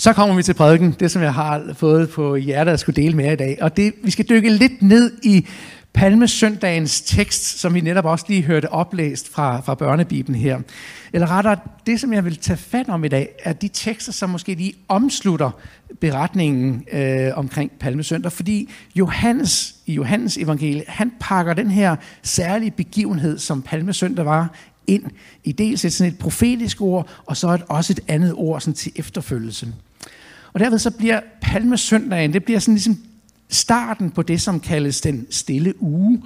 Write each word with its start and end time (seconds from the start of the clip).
Så 0.00 0.12
kommer 0.12 0.36
vi 0.36 0.42
til 0.42 0.54
prædiken, 0.54 0.96
det 1.00 1.10
som 1.10 1.22
jeg 1.22 1.34
har 1.34 1.62
fået 1.74 2.10
på 2.10 2.36
hjertet 2.36 2.72
at 2.72 2.80
skulle 2.80 3.02
dele 3.02 3.16
med 3.16 3.24
jer 3.24 3.32
i 3.32 3.36
dag. 3.36 3.58
Og 3.60 3.76
det, 3.76 3.92
vi 4.02 4.10
skal 4.10 4.28
dykke 4.28 4.50
lidt 4.50 4.82
ned 4.82 5.12
i 5.22 5.46
Palmesøndagens 5.92 7.00
tekst, 7.00 7.60
som 7.60 7.74
vi 7.74 7.80
netop 7.80 8.04
også 8.04 8.24
lige 8.28 8.42
hørte 8.42 8.72
oplæst 8.72 9.32
fra, 9.32 9.60
fra 9.60 9.74
børnebiblen 9.74 10.34
her. 10.34 10.60
Eller 11.12 11.30
rettere, 11.30 11.56
det 11.86 12.00
som 12.00 12.12
jeg 12.12 12.24
vil 12.24 12.36
tage 12.36 12.56
fat 12.56 12.88
om 12.88 13.04
i 13.04 13.08
dag, 13.08 13.28
er 13.44 13.52
de 13.52 13.68
tekster, 13.68 14.12
som 14.12 14.30
måske 14.30 14.54
lige 14.54 14.72
omslutter 14.88 15.50
beretningen 16.00 16.84
øh, 16.92 17.30
omkring 17.34 17.70
Palmesøndag. 17.80 18.32
Fordi 18.32 18.70
Johannes 18.94 19.74
i 19.86 19.92
Johannes 19.92 20.36
evangelie, 20.36 20.84
han 20.88 21.12
pakker 21.20 21.54
den 21.54 21.70
her 21.70 21.96
særlige 22.22 22.70
begivenhed, 22.70 23.38
som 23.38 23.62
Palmesøndag 23.62 24.24
var, 24.24 24.54
ind 24.86 25.04
i 25.44 25.52
dels 25.52 25.84
et, 25.84 25.92
sådan 25.92 26.12
et 26.12 26.18
profetisk 26.18 26.80
ord, 26.80 27.08
og 27.26 27.36
så 27.36 27.48
et, 27.48 27.62
også 27.68 27.92
et 27.92 28.00
andet 28.08 28.34
ord 28.36 28.60
sådan 28.60 28.74
til 28.74 28.92
efterfølgelse. 28.96 29.68
Og 30.52 30.60
derved 30.60 30.78
så 30.78 30.90
bliver 30.90 31.20
palmesøndagen, 31.42 32.32
det 32.32 32.44
bliver 32.44 32.58
sådan 32.58 32.74
ligesom 32.74 32.96
starten 33.48 34.10
på 34.10 34.22
det, 34.22 34.40
som 34.40 34.60
kaldes 34.60 35.00
den 35.00 35.26
stille 35.30 35.82
uge, 35.82 36.22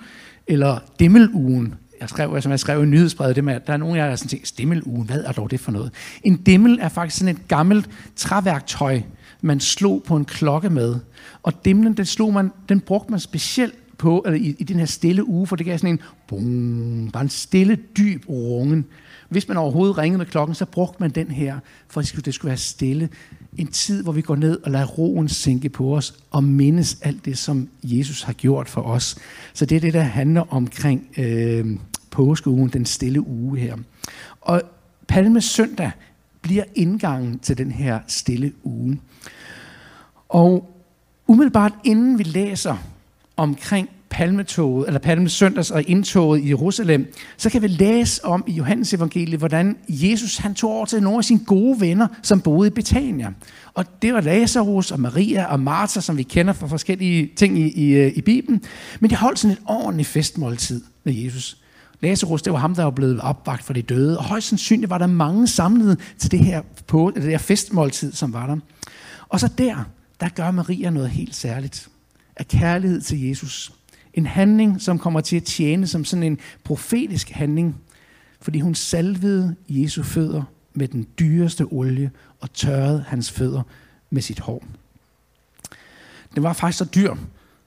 eller 0.47 0.79
dimmelugen. 1.01 1.75
Jeg 2.01 2.09
skrev, 2.09 2.43
som 2.43 2.51
jeg 2.51 2.61
skrev 2.61 2.83
i 2.83 2.87
nyhedsbrevet, 2.87 3.37
det 3.37 3.45
med, 3.45 3.55
at 3.55 3.67
der 3.67 3.73
er 3.73 3.77
nogen 3.77 3.97
af 3.97 4.03
jer, 4.03 4.09
der 4.09 4.17
sådan 4.17 4.29
tænker, 4.29 4.53
dimmelugen, 4.59 5.07
hvad 5.07 5.25
er 5.25 5.33
dog 5.33 5.51
det 5.51 5.61
for 5.61 5.73
noget? 5.73 5.93
En 6.23 6.37
dimmel 6.37 6.79
er 6.81 6.89
faktisk 6.89 7.19
sådan 7.19 7.35
et 7.35 7.49
gammelt 7.49 7.91
træværktøj, 8.17 9.03
man 9.41 9.61
slog 9.61 10.03
på 10.07 10.17
en 10.17 10.25
klokke 10.25 10.71
med. 10.71 10.97
Og 11.43 11.65
dimlen, 11.65 11.97
den, 11.97 12.07
slog 12.07 12.33
man, 12.33 12.53
den 12.69 12.81
brugte 12.81 13.11
man 13.11 13.21
specielt 13.21 13.99
på, 13.99 14.23
eller 14.27 14.39
i, 14.39 14.57
i 14.59 14.65
den 14.65 14.79
her 14.79 14.87
stille 14.87 15.29
uge, 15.29 15.47
for 15.47 15.57
det 15.57 15.67
gav 15.67 15.79
sådan 15.79 15.95
en, 15.95 16.01
boom, 16.29 17.11
bare 17.13 17.23
en 17.23 17.29
stille, 17.29 17.77
dyb 17.97 18.29
rungen. 18.29 18.85
Hvis 19.29 19.49
man 19.49 19.57
overhovedet 19.57 19.99
ringede 19.99 20.19
med 20.19 20.27
klokken, 20.27 20.55
så 20.55 20.65
brugte 20.65 20.97
man 21.01 21.11
den 21.11 21.31
her, 21.31 21.59
for 21.89 22.01
det 22.01 22.09
skulle, 22.09 22.25
det 22.25 22.35
skulle 22.35 22.49
være 22.49 22.59
stille. 22.59 23.09
En 23.57 23.67
tid, 23.67 24.03
hvor 24.03 24.13
vi 24.13 24.21
går 24.21 24.37
ned 24.37 24.59
og 24.63 24.71
lader 24.71 24.87
roen 24.87 25.29
sænke 25.29 25.69
på 25.69 25.97
os, 25.97 26.15
og 26.31 26.45
mindes 26.45 26.99
alt 27.03 27.25
det, 27.25 27.39
som 27.39 27.69
Jesus 27.83 28.23
har 28.23 28.33
gjort 28.33 28.69
for 28.69 28.81
os. 28.81 29.17
Så 29.53 29.67
det 29.67 29.77
er 29.77 29.81
det, 29.81 29.95
der 29.95 30.03
handler 30.03 30.53
omkring 30.53 31.09
øh, 31.19 31.67
påskeugen, 32.11 32.69
den 32.69 32.87
stille 32.87 33.27
uge 33.27 33.59
her. 33.59 33.77
Og 34.41 34.63
Palmesøndag 35.09 35.91
bliver 36.43 36.65
indgangen 36.75 37.39
til 37.39 37.59
den 37.59 37.71
her 37.71 38.01
stille 38.07 38.53
uge. 38.65 39.01
Og 40.29 40.75
umiddelbart 41.27 41.73
inden 41.85 42.19
vi 42.19 42.23
læser 42.23 42.77
omkring 43.37 43.89
palmetoget, 44.15 44.87
eller 44.87 45.01
palmesøndags 45.01 45.71
og 45.71 45.85
indtoget 45.87 46.41
i 46.41 46.49
Jerusalem, 46.49 47.13
så 47.37 47.51
kan 47.51 47.63
vi 47.63 47.67
læse 47.67 48.25
om 48.25 48.45
i 48.47 48.53
Johannes 48.53 48.95
evangeliet, 48.95 49.39
hvordan 49.39 49.77
Jesus 49.89 50.37
han 50.37 50.55
tog 50.55 50.71
over 50.71 50.87
til 50.87 51.03
nogle 51.03 51.19
af 51.19 51.25
sine 51.25 51.41
gode 51.47 51.81
venner, 51.81 52.07
som 52.23 52.41
boede 52.41 52.67
i 52.67 52.71
Betania. 52.71 53.33
Og 53.75 54.03
det 54.03 54.15
var 54.15 54.21
Lazarus 54.21 54.91
og 54.91 55.01
Maria 55.01 55.45
og 55.45 55.61
Martha, 55.61 56.01
som 56.01 56.17
vi 56.17 56.23
kender 56.23 56.53
fra 56.53 56.67
forskellige 56.67 57.31
ting 57.37 57.59
i, 57.59 57.69
i, 57.69 57.95
øh, 57.95 58.13
i 58.17 58.21
Bibelen. 58.21 58.63
Men 59.01 59.11
de 59.11 59.17
holdt 59.17 59.39
sådan 59.39 59.53
et 59.53 59.63
ordentligt 59.67 60.09
festmåltid 60.09 60.83
med 61.05 61.15
Jesus. 61.15 61.57
Lazarus, 62.01 62.43
det 62.43 62.53
var 62.53 62.59
ham, 62.59 62.75
der 62.75 62.85
var 62.85 62.91
blevet 62.91 63.21
opvagt 63.21 63.65
for 63.65 63.73
de 63.73 63.83
døde, 63.83 64.19
og 64.19 64.25
højst 64.25 64.49
sandsynligt 64.49 64.91
var 64.91 64.99
der 64.99 65.07
mange 65.07 65.47
samlet 65.47 66.01
til 66.19 66.31
det 66.31 66.41
her, 66.41 66.63
på, 66.87 67.13
det 67.15 67.23
her 67.23 67.39
festmåltid, 67.39 68.13
som 68.13 68.33
var 68.33 68.47
der. 68.47 68.57
Og 69.29 69.41
så 69.41 69.49
der, 69.59 69.85
der 70.21 70.29
gør 70.29 70.51
Maria 70.51 70.91
noget 70.91 71.11
helt 71.11 71.35
særligt 71.35 71.89
af 72.37 72.49
kærlighed 72.49 73.01
til 73.01 73.29
Jesus. 73.29 73.73
En 74.15 74.27
handling, 74.27 74.81
som 74.81 74.99
kommer 74.99 75.21
til 75.21 75.37
at 75.37 75.45
tjene 75.45 75.87
som 75.87 76.05
sådan 76.05 76.23
en 76.23 76.39
profetisk 76.65 77.31
handling, 77.31 77.77
fordi 78.41 78.61
hun 78.61 78.75
salvede 78.75 79.55
Jesu 79.69 80.03
fødder 80.03 80.43
med 80.75 80.89
den 80.89 81.07
dyreste 81.19 81.65
olie 81.65 82.11
og 82.41 82.53
tørrede 82.53 83.05
hans 83.09 83.31
fødder 83.31 83.63
med 84.11 84.23
sit 84.23 84.39
hår. 84.39 84.65
Det 86.35 86.43
var 86.43 86.53
faktisk 86.53 86.79
så 86.79 86.85
dyr, 86.85 87.15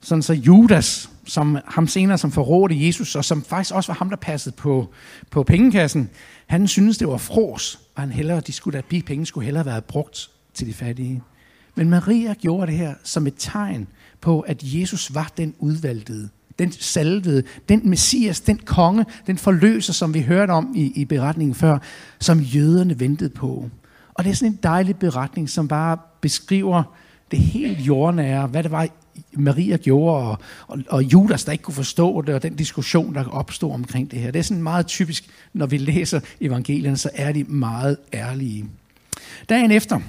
sådan 0.00 0.22
så 0.22 0.32
Judas, 0.32 1.10
som 1.26 1.58
ham 1.66 1.86
senere 1.86 2.18
som 2.18 2.32
forrådte 2.32 2.86
Jesus, 2.86 3.16
og 3.16 3.24
som 3.24 3.42
faktisk 3.42 3.74
også 3.74 3.92
var 3.92 3.98
ham, 3.98 4.10
der 4.10 4.16
passede 4.16 4.56
på, 4.56 4.92
på 5.30 5.42
pengekassen, 5.42 6.10
han 6.46 6.68
syntes, 6.68 6.98
det 6.98 7.08
var 7.08 7.16
fros, 7.16 7.80
og 7.94 8.02
han 8.02 8.12
hellere, 8.12 8.40
de 8.40 8.52
skulle, 8.52 8.78
at 8.78 8.90
de 8.90 9.02
penge 9.02 9.26
skulle 9.26 9.44
hellere 9.44 9.66
være 9.66 9.82
brugt 9.82 10.30
til 10.54 10.66
de 10.66 10.74
fattige. 10.74 11.22
Men 11.74 11.90
Maria 11.90 12.34
gjorde 12.34 12.66
det 12.66 12.78
her 12.78 12.94
som 13.04 13.26
et 13.26 13.34
tegn 13.38 13.88
på, 14.20 14.40
at 14.40 14.60
Jesus 14.62 15.14
var 15.14 15.32
den 15.36 15.54
udvalgte, 15.58 16.28
den 16.58 16.72
salvede, 16.72 17.42
den 17.68 17.90
messias, 17.90 18.40
den 18.40 18.58
konge, 18.64 19.06
den 19.26 19.38
forløser, 19.38 19.92
som 19.92 20.14
vi 20.14 20.20
hørte 20.20 20.50
om 20.50 20.72
i, 20.76 20.92
i 20.94 21.04
beretningen 21.04 21.54
før, 21.54 21.78
som 22.20 22.40
jøderne 22.40 23.00
ventede 23.00 23.30
på. 23.30 23.70
Og 24.14 24.24
det 24.24 24.30
er 24.30 24.34
sådan 24.34 24.52
en 24.52 24.58
dejlig 24.62 24.96
beretning, 24.96 25.50
som 25.50 25.68
bare 25.68 25.98
beskriver 26.20 26.82
det 27.30 27.38
helt 27.38 27.78
jordnære, 27.78 28.46
hvad 28.46 28.62
det 28.62 28.70
var, 28.70 28.88
Maria 29.32 29.76
gjorde, 29.76 30.26
og, 30.26 30.38
og, 30.66 30.78
og 30.88 31.02
Judas, 31.02 31.44
der 31.44 31.52
ikke 31.52 31.62
kunne 31.62 31.74
forstå 31.74 32.22
det, 32.22 32.34
og 32.34 32.42
den 32.42 32.56
diskussion, 32.56 33.14
der 33.14 33.24
opstod 33.24 33.72
omkring 33.72 34.10
det 34.10 34.18
her. 34.18 34.30
Det 34.30 34.38
er 34.38 34.42
sådan 34.42 34.62
meget 34.62 34.86
typisk, 34.86 35.24
når 35.52 35.66
vi 35.66 35.78
læser 35.78 36.20
evangelierne, 36.40 36.96
så 36.96 37.10
er 37.14 37.32
de 37.32 37.44
meget 37.44 37.96
ærlige. 38.14 38.64
Dagen 39.48 39.70
efter, 39.70 40.00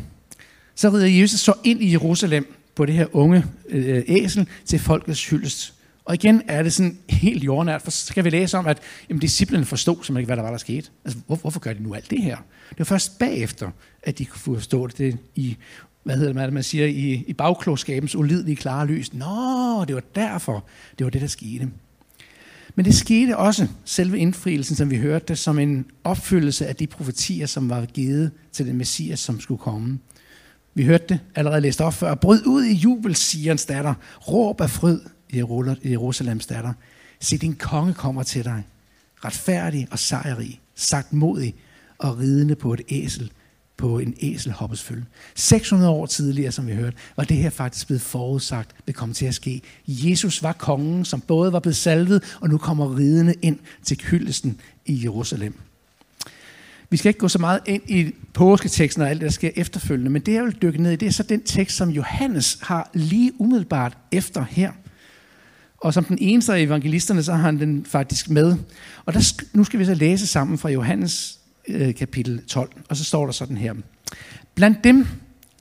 så 0.76 0.90
rider 0.90 1.08
Jesus 1.08 1.40
så 1.40 1.54
ind 1.64 1.84
i 1.84 1.92
Jerusalem 1.92 2.56
på 2.76 2.86
det 2.86 2.96
her 2.96 3.16
unge 3.16 3.46
øh, 3.70 4.04
æsel 4.08 4.48
til 4.66 4.80
folkets 4.80 5.30
hyldest. 5.30 5.74
Og 6.10 6.16
igen 6.16 6.42
er 6.48 6.64
det 6.64 6.74
sådan 6.74 6.98
helt 7.10 7.44
jordnært, 7.44 7.82
for 7.82 7.92
så 7.92 8.14
kan 8.14 8.26
vi 8.26 8.30
læse 8.30 8.58
om, 8.58 8.68
at 8.68 8.80
jamen, 9.10 9.22
disciplinen 9.22 9.66
forstod 9.66 9.96
simpelthen 9.96 10.18
ikke, 10.18 10.26
hvad 10.26 10.38
der 10.38 10.44
var, 10.44 10.52
der 10.52 10.58
skete. 10.58 10.90
Altså, 11.06 11.20
hvor, 11.28 11.36
hvorfor 11.36 11.60
gør 11.60 11.74
de 11.74 11.84
nu 11.84 11.94
alt 11.94 12.10
det 12.10 12.24
her? 12.24 12.38
Det 12.70 12.80
var 12.80 12.86
først 12.86 13.20
bagefter, 13.20 13.72
at 14.04 14.18
de 14.18 14.26
kunne 14.26 14.56
forstå 14.56 14.88
det, 14.88 14.98
det 14.98 15.18
i, 15.36 15.58
hvad 16.04 16.18
hedder 16.18 16.44
det, 16.44 16.54
man 16.54 16.64
siger, 16.64 16.86
i, 16.86 17.24
i 17.28 17.34
bagklogskabens 17.34 18.16
ulidelige 18.16 18.56
klare 18.56 18.88
lys. 18.88 19.14
Nå, 19.14 19.86
det 19.88 19.96
var 19.96 20.04
derfor, 20.16 20.66
det 20.98 21.04
var 21.04 21.10
det, 21.10 21.22
der 21.22 21.28
skete. 21.28 21.70
Men 22.76 22.86
det 22.86 22.96
skete 22.96 23.38
også, 23.38 23.68
selve 23.86 24.20
indfrielsen, 24.20 24.76
som 24.76 24.90
vi 24.90 24.98
hørte 24.98 25.26
det, 25.28 25.38
som 25.38 25.60
en 25.60 25.86
opfyldelse 26.04 26.68
af 26.68 26.76
de 26.76 26.88
profetier, 26.88 27.46
som 27.46 27.70
var 27.70 27.86
givet 27.86 28.32
til 28.52 28.68
den 28.68 28.78
messias, 28.78 29.20
som 29.20 29.40
skulle 29.40 29.60
komme. 29.62 30.00
Vi 30.74 30.84
hørte 30.84 31.06
det 31.10 31.20
allerede 31.36 31.62
læst 31.62 31.82
op 31.82 31.94
før. 31.94 32.16
Bryd 32.16 32.42
ud 32.46 32.64
i 32.64 32.74
jubel, 32.74 33.16
Sions 33.16 33.66
datter. 33.66 33.94
Råb 34.28 34.62
af 34.62 34.70
fryd, 34.70 35.00
Jerusalems 35.84 36.46
datter. 36.46 36.74
Se, 37.20 37.38
din 37.38 37.56
konge 37.56 37.94
kommer 37.94 38.24
til 38.24 38.46
dig. 38.46 38.64
Retfærdig 39.26 39.88
og 39.92 40.00
sejrig, 40.00 40.62
sagt 40.76 41.14
modig 41.14 41.56
og 41.98 42.18
ridende 42.20 42.56
på 42.56 42.74
et 42.74 42.82
æsel, 42.90 43.32
på 43.78 44.00
en 44.00 44.14
æselhoppes 44.22 44.84
følge. 44.84 45.06
600 45.36 45.92
år 45.92 46.06
tidligere, 46.06 46.52
som 46.52 46.68
vi 46.68 46.74
hørte, 46.74 46.98
var 47.18 47.24
det 47.24 47.38
her 47.38 47.50
faktisk 47.50 47.88
blevet 47.88 48.02
forudsagt, 48.02 48.76
det 48.88 48.96
komme 48.96 49.14
til 49.14 49.26
at 49.26 49.36
ske. 49.36 49.62
Jesus 49.88 50.44
var 50.44 50.54
kongen, 50.54 51.06
som 51.06 51.22
både 51.22 51.54
var 51.54 51.60
blevet 51.60 51.76
salvet, 51.76 52.38
og 52.42 52.50
nu 52.50 52.58
kommer 52.58 52.98
ridende 52.98 53.34
ind 53.42 53.60
til 53.84 54.02
hyldesten 54.02 54.60
i 54.86 55.04
Jerusalem. 55.04 55.60
Vi 56.90 56.98
skal 56.98 57.10
ikke 57.10 57.20
gå 57.20 57.28
så 57.28 57.40
meget 57.40 57.60
ind 57.66 57.82
i 57.88 58.16
påsketeksten 58.34 59.04
og 59.04 59.10
alt 59.10 59.22
det, 59.22 59.26
der 59.26 59.32
sker 59.32 59.52
efterfølgende, 59.56 60.12
men 60.12 60.22
det, 60.22 60.34
jeg 60.34 60.44
vil 60.44 60.58
dykke 60.62 60.84
ned 60.84 60.92
i, 60.92 60.96
det 60.96 61.08
er 61.08 61.12
så 61.12 61.24
den 61.24 61.44
tekst, 61.44 61.78
som 61.78 61.90
Johannes 61.90 62.58
har 62.62 62.90
lige 62.94 63.42
umiddelbart 63.42 63.98
efter 64.12 64.46
her. 64.50 64.72
Og 65.82 65.94
som 65.94 66.04
den 66.04 66.18
eneste 66.22 66.54
af 66.54 66.60
evangelisterne, 66.62 67.24
så 67.24 67.34
har 67.34 67.42
han 67.42 67.60
den 67.60 67.86
faktisk 67.86 68.30
med. 68.30 68.58
Og 69.06 69.14
der, 69.14 69.34
nu 69.54 69.64
skal 69.64 69.80
vi 69.80 69.86
så 69.86 69.94
læse 69.94 70.28
sammen 70.28 70.58
fra 70.58 70.70
Johannes 70.70 71.40
øh, 71.68 71.96
kapitel 71.96 72.42
12, 72.48 72.72
og 72.90 72.98
så 72.98 73.04
står 73.04 73.26
der 73.26 73.32
sådan 73.32 73.58
her. 73.58 73.74
Blandt 74.56 74.84
dem, 74.84 75.08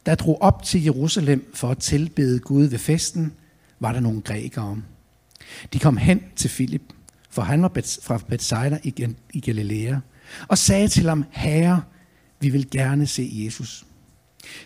der 0.06 0.14
drog 0.14 0.42
op 0.42 0.62
til 0.62 0.84
Jerusalem 0.84 1.50
for 1.54 1.70
at 1.70 1.78
tilbede 1.78 2.38
Gud 2.38 2.64
ved 2.64 2.78
festen, 2.78 3.32
var 3.80 3.92
der 3.92 4.00
nogle 4.00 4.20
grækere. 4.20 4.82
De 5.72 5.78
kom 5.78 5.96
hen 5.96 6.22
til 6.36 6.50
Filip, 6.50 6.82
for 7.30 7.42
han 7.42 7.62
var 7.62 7.70
fra 8.02 8.20
Bethsaida 8.28 8.78
i 9.32 9.40
Galilea, 9.40 9.96
og 10.48 10.58
sagde 10.58 10.88
til 10.88 11.08
ham, 11.08 11.24
Herre, 11.30 11.82
vi 12.40 12.48
vil 12.48 12.70
gerne 12.70 13.06
se 13.06 13.30
Jesus. 13.32 13.84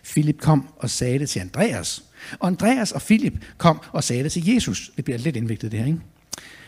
Filip 0.02 0.40
kom 0.40 0.68
og 0.76 0.90
sagde 0.90 1.18
det 1.18 1.28
til 1.28 1.40
Andreas. 1.40 2.04
Og 2.38 2.46
Andreas 2.46 2.92
og 2.92 3.02
Filip 3.02 3.44
kom 3.58 3.80
og 3.92 4.04
sagde 4.04 4.24
det 4.24 4.32
til 4.32 4.54
Jesus. 4.54 4.90
Det 4.96 5.04
bliver 5.04 5.18
lidt 5.18 5.36
indviklet 5.36 5.72
det 5.72 5.80
her, 5.80 5.86
ikke? 5.86 6.00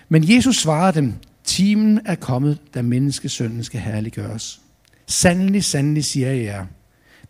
Men 0.08 0.34
Jesus 0.34 0.56
svarede 0.56 1.00
dem, 1.00 1.14
timen 1.44 2.00
er 2.04 2.14
kommet, 2.14 2.58
da 2.74 2.82
menneskesønnen 2.82 3.64
skal 3.64 3.80
herliggøres. 3.80 4.60
Sandelig, 5.06 5.64
sandelig 5.64 6.04
siger 6.04 6.30
jeg 6.30 6.44
jer, 6.44 6.66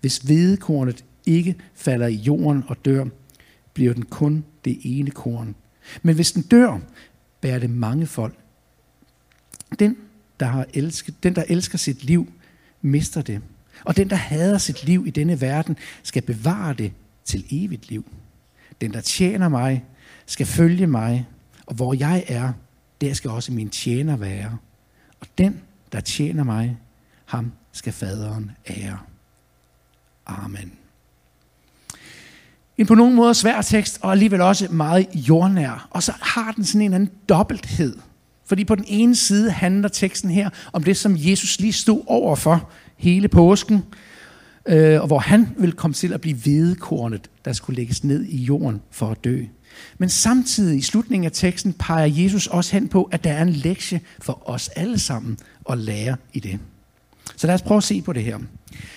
hvis 0.00 0.16
hvedekornet 0.16 1.04
ikke 1.26 1.54
falder 1.74 2.06
i 2.06 2.14
jorden 2.14 2.64
og 2.66 2.84
dør, 2.84 3.04
bliver 3.74 3.94
den 3.94 4.04
kun 4.04 4.44
det 4.64 4.78
ene 4.82 5.10
korn. 5.10 5.54
Men 6.02 6.14
hvis 6.14 6.32
den 6.32 6.42
dør, 6.42 6.78
bærer 7.40 7.58
det 7.58 7.70
mange 7.70 8.06
folk. 8.06 8.34
Den, 9.78 9.96
der 10.40 10.46
har 10.46 10.66
elsket, 10.74 11.14
den, 11.22 11.34
der 11.34 11.44
elsker 11.48 11.78
sit 11.78 12.04
liv, 12.04 12.32
mister 12.82 13.22
det. 13.22 13.40
Og 13.84 13.96
den, 13.96 14.10
der 14.10 14.16
hader 14.16 14.58
sit 14.58 14.84
liv 14.84 15.04
i 15.06 15.10
denne 15.10 15.40
verden, 15.40 15.76
skal 16.02 16.22
bevare 16.22 16.74
det 16.74 16.92
til 17.24 17.44
evigt 17.50 17.88
liv. 17.88 18.04
Den, 18.80 18.92
der 18.92 19.00
tjener 19.00 19.48
mig, 19.48 19.84
skal 20.26 20.46
følge 20.46 20.86
mig, 20.86 21.28
og 21.66 21.74
hvor 21.74 21.94
jeg 21.94 22.24
er, 22.28 22.52
der 23.00 23.14
skal 23.14 23.30
også 23.30 23.52
min 23.52 23.70
tjener 23.70 24.16
være. 24.16 24.58
Og 25.20 25.26
den, 25.38 25.60
der 25.92 26.00
tjener 26.00 26.44
mig, 26.44 26.78
ham 27.24 27.52
skal 27.72 27.92
faderen 27.92 28.50
ære. 28.70 28.98
Amen. 30.26 30.72
En 32.78 32.86
på 32.86 32.94
nogen 32.94 33.14
måde 33.14 33.34
svær 33.34 33.62
tekst, 33.62 33.98
og 34.02 34.12
alligevel 34.12 34.40
også 34.40 34.68
meget 34.70 35.06
jordnær. 35.14 35.88
Og 35.90 36.02
så 36.02 36.12
har 36.20 36.52
den 36.52 36.64
sådan 36.64 36.80
en 36.80 36.84
eller 36.84 36.94
anden 36.94 37.10
dobbelthed. 37.28 37.96
Fordi 38.44 38.64
på 38.64 38.74
den 38.74 38.84
ene 38.88 39.16
side 39.16 39.50
handler 39.50 39.88
teksten 39.88 40.30
her 40.30 40.50
om 40.72 40.82
det, 40.82 40.96
som 40.96 41.14
Jesus 41.18 41.60
lige 41.60 41.72
stod 41.72 42.02
over 42.06 42.36
for 42.36 42.70
hele 42.96 43.28
påsken, 43.28 43.84
øh, 44.66 45.00
og 45.00 45.06
hvor 45.06 45.18
han 45.18 45.48
vil 45.58 45.72
komme 45.72 45.94
til 45.94 46.12
at 46.12 46.20
blive 46.20 46.36
hvedekornet, 46.36 47.30
der 47.44 47.52
skulle 47.52 47.76
lægges 47.76 48.04
ned 48.04 48.24
i 48.24 48.36
jorden 48.36 48.80
for 48.90 49.10
at 49.10 49.24
dø. 49.24 49.44
Men 49.98 50.08
samtidig 50.08 50.78
i 50.78 50.82
slutningen 50.82 51.24
af 51.24 51.32
teksten 51.32 51.72
peger 51.72 52.06
Jesus 52.06 52.46
også 52.46 52.72
hen 52.72 52.88
på, 52.88 53.08
at 53.12 53.24
der 53.24 53.32
er 53.32 53.42
en 53.42 53.50
lektie 53.50 54.00
for 54.22 54.50
os 54.50 54.68
alle 54.68 54.98
sammen 54.98 55.38
at 55.70 55.78
lære 55.78 56.16
i 56.32 56.40
det. 56.40 56.58
Så 57.36 57.46
lad 57.46 57.54
os 57.54 57.62
prøve 57.62 57.76
at 57.76 57.84
se 57.84 58.02
på 58.02 58.12
det 58.12 58.24
her. 58.24 58.38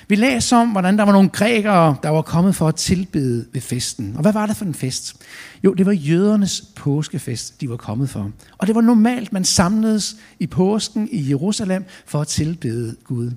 Vi 0.08 0.16
læser 0.16 0.58
om, 0.58 0.70
hvordan 0.70 0.98
der 0.98 1.04
var 1.04 1.12
nogle 1.12 1.30
grækere, 1.30 1.96
der 2.04 2.10
var 2.10 2.22
kommet 2.22 2.56
for 2.56 2.68
at 2.68 2.76
tilbede 2.76 3.46
ved 3.54 3.62
festen. 3.62 4.14
Og 4.16 4.22
hvad 4.22 4.34
var 4.34 4.46
det 4.46 4.58
for 4.58 4.66
en 4.66 4.74
fest? 4.74 5.16
Jo, 5.64 5.74
det 5.74 5.86
var 5.86 5.92
jødernes 5.92 6.64
påskefest, 6.76 7.62
de 7.62 7.70
var 7.70 7.78
kommet 7.78 8.10
for. 8.10 8.32
Og 8.58 8.68
det 8.68 8.76
var 8.76 8.82
normalt, 8.82 9.34
man 9.34 9.46
samledes 9.46 10.16
i 10.40 10.48
påsken 10.48 11.10
i 11.12 11.30
Jerusalem 11.30 11.86
for 12.06 12.22
at 12.22 12.28
tilbede 12.28 12.96
Gud. 13.04 13.32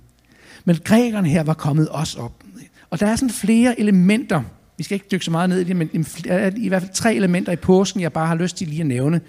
Men 0.65 0.79
grækerne 0.85 1.29
her 1.29 1.43
var 1.43 1.55
kommet 1.55 1.89
også 1.89 2.19
op. 2.19 2.45
Og 2.91 3.01
der 3.01 3.07
er 3.07 3.17
sådan 3.17 3.31
flere 3.31 3.81
elementer, 3.81 4.43
vi 4.79 4.85
skal 4.85 4.95
ikke 4.95 5.07
dykke 5.13 5.25
så 5.25 5.31
meget 5.31 5.49
ned 5.49 5.61
i 5.61 5.65
det, 5.65 5.77
men 5.77 6.07
der 6.25 6.35
er 6.35 6.51
i 6.57 6.69
hvert 6.69 6.83
fald 6.83 6.95
tre 6.95 7.15
elementer 7.15 7.53
i 7.53 7.57
påsken, 7.57 8.01
jeg 8.01 8.13
bare 8.13 8.27
har 8.27 8.35
lyst 8.35 8.57
til 8.57 8.69
lige 8.69 8.81
at 8.81 8.87
nævne. 8.87 9.21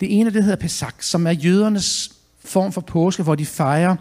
Det 0.00 0.18
ene, 0.18 0.30
det 0.30 0.42
hedder 0.42 0.56
Pesach, 0.56 0.94
som 1.00 1.26
er 1.26 1.30
jødernes 1.30 2.12
form 2.44 2.72
for 2.72 2.80
påske, 2.80 3.22
hvor 3.22 3.34
de 3.34 3.46
fejrer 3.46 3.96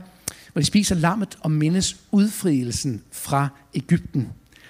hvor 0.57 0.61
de 0.61 0.65
spiser 0.65 0.95
lammet 0.95 1.37
og 1.41 1.51
mindes 1.51 1.95
udfrielsen 2.11 3.01
fra 3.11 3.47
Ægypten. 3.73 4.29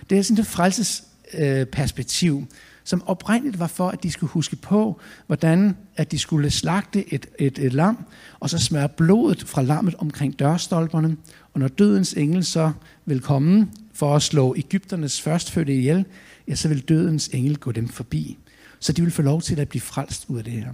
Det 0.09 0.17
er 0.17 0.21
sådan 0.21 0.41
et 0.41 0.47
frelsesperspektiv, 0.47 2.47
som 2.87 3.03
oprindeligt 3.05 3.59
var 3.59 3.67
for, 3.67 3.89
at 3.89 4.03
de 4.03 4.11
skulle 4.11 4.29
huske 4.29 4.55
på, 4.55 4.99
hvordan 5.27 5.77
at 5.95 6.11
de 6.11 6.19
skulle 6.19 6.51
slagte 6.51 7.13
et, 7.13 7.25
et, 7.39 7.59
et 7.59 7.73
lam, 7.73 8.05
og 8.39 8.49
så 8.49 8.59
smøre 8.59 8.89
blodet 8.89 9.43
fra 9.47 9.61
lammet 9.61 9.95
omkring 9.95 10.39
dørstolperne. 10.39 11.17
Og 11.53 11.59
når 11.59 11.67
dødens 11.67 12.13
engel 12.13 12.45
så 12.45 12.71
vil 13.05 13.21
komme 13.21 13.67
for 13.93 14.15
at 14.15 14.21
slå 14.21 14.55
Ægypternes 14.57 15.21
førstfødte 15.21 15.75
ihjel, 15.75 16.05
ja, 16.47 16.55
så 16.55 16.67
vil 16.67 16.81
dødens 16.81 17.27
engel 17.27 17.57
gå 17.57 17.71
dem 17.71 17.87
forbi. 17.87 18.37
Så 18.79 18.93
de 18.93 19.01
vil 19.01 19.11
få 19.11 19.21
lov 19.21 19.41
til 19.41 19.59
at 19.59 19.69
blive 19.69 19.81
frelst 19.81 20.25
ud 20.27 20.37
af 20.37 20.43
det 20.43 20.53
her. 20.53 20.73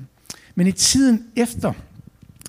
Men 0.56 0.68
i 0.68 0.72
tiden 0.72 1.26
efter 1.36 1.74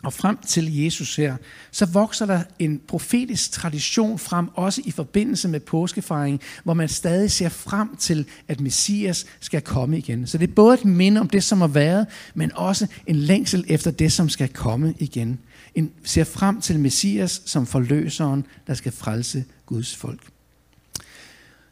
og 0.05 0.13
frem 0.13 0.37
til 0.37 0.77
Jesus 0.77 1.17
her, 1.17 1.37
så 1.71 1.87
vokser 1.87 2.27
der 2.27 2.43
en 2.59 2.81
profetisk 2.89 3.53
tradition 3.53 4.19
frem, 4.19 4.49
også 4.55 4.83
i 4.85 4.91
forbindelse 4.91 5.49
med 5.49 5.61
påskefejringen, 5.61 6.41
hvor 6.65 6.75
man 6.75 6.89
stadig 6.89 7.31
ser 7.31 7.49
frem 7.49 7.97
til, 7.97 8.27
at 8.49 8.61
Messias 8.61 9.27
skal 9.41 9.61
komme 9.61 9.99
igen. 9.99 10.27
Så 10.27 10.39
det 10.39 10.51
er 10.51 10.55
både 10.55 10.75
et 10.75 10.85
minde 10.85 11.21
om 11.21 11.29
det, 11.29 11.45
som 11.45 11.61
har 11.61 11.69
været, 11.69 12.07
men 12.35 12.53
også 12.55 12.87
en 13.07 13.17
længsel 13.17 13.65
efter 13.69 13.91
det, 13.91 14.13
som 14.13 14.29
skal 14.29 14.49
komme 14.49 14.95
igen. 14.99 15.39
En 15.75 15.91
ser 16.05 16.25
frem 16.25 16.61
til 16.61 16.81
Messias 16.81 17.43
som 17.47 17.67
forløseren, 17.67 18.47
der 18.67 18.75
skal 18.75 18.93
frelse 18.93 19.45
Guds 19.67 19.97
folk. 19.97 20.21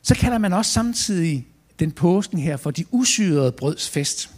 Så 0.02 0.14
kalder 0.14 0.38
man 0.38 0.52
også 0.52 0.70
samtidig 0.70 1.46
den 1.78 1.92
påsken 1.92 2.38
her 2.38 2.56
for 2.56 2.70
de 2.70 2.84
usyrede 2.90 3.52
brøds 3.52 3.88
fest. 3.88 4.30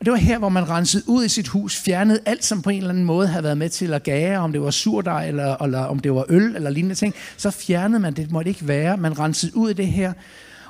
Og 0.00 0.04
det 0.06 0.10
var 0.12 0.18
her, 0.18 0.38
hvor 0.38 0.48
man 0.48 0.68
rensede 0.68 1.04
ud 1.06 1.24
i 1.24 1.28
sit 1.28 1.48
hus, 1.48 1.76
fjernede 1.76 2.20
alt, 2.26 2.44
som 2.44 2.62
på 2.62 2.70
en 2.70 2.76
eller 2.76 2.90
anden 2.90 3.04
måde 3.04 3.28
havde 3.28 3.44
været 3.44 3.58
med 3.58 3.68
til 3.68 3.94
at 3.94 4.02
gære, 4.02 4.38
om 4.38 4.52
det 4.52 4.62
var 4.62 4.70
surdej, 4.70 5.28
eller, 5.28 5.62
eller 5.62 5.78
om 5.78 5.98
det 5.98 6.14
var 6.14 6.24
øl, 6.28 6.56
eller 6.56 6.70
lignende 6.70 6.94
ting. 6.94 7.14
Så 7.36 7.50
fjernede 7.50 8.00
man, 8.00 8.14
det 8.14 8.30
måtte 8.30 8.48
ikke 8.48 8.68
være. 8.68 8.96
Man 8.96 9.18
rensede 9.18 9.56
ud 9.56 9.70
i 9.70 9.72
det 9.72 9.86
her. 9.86 10.12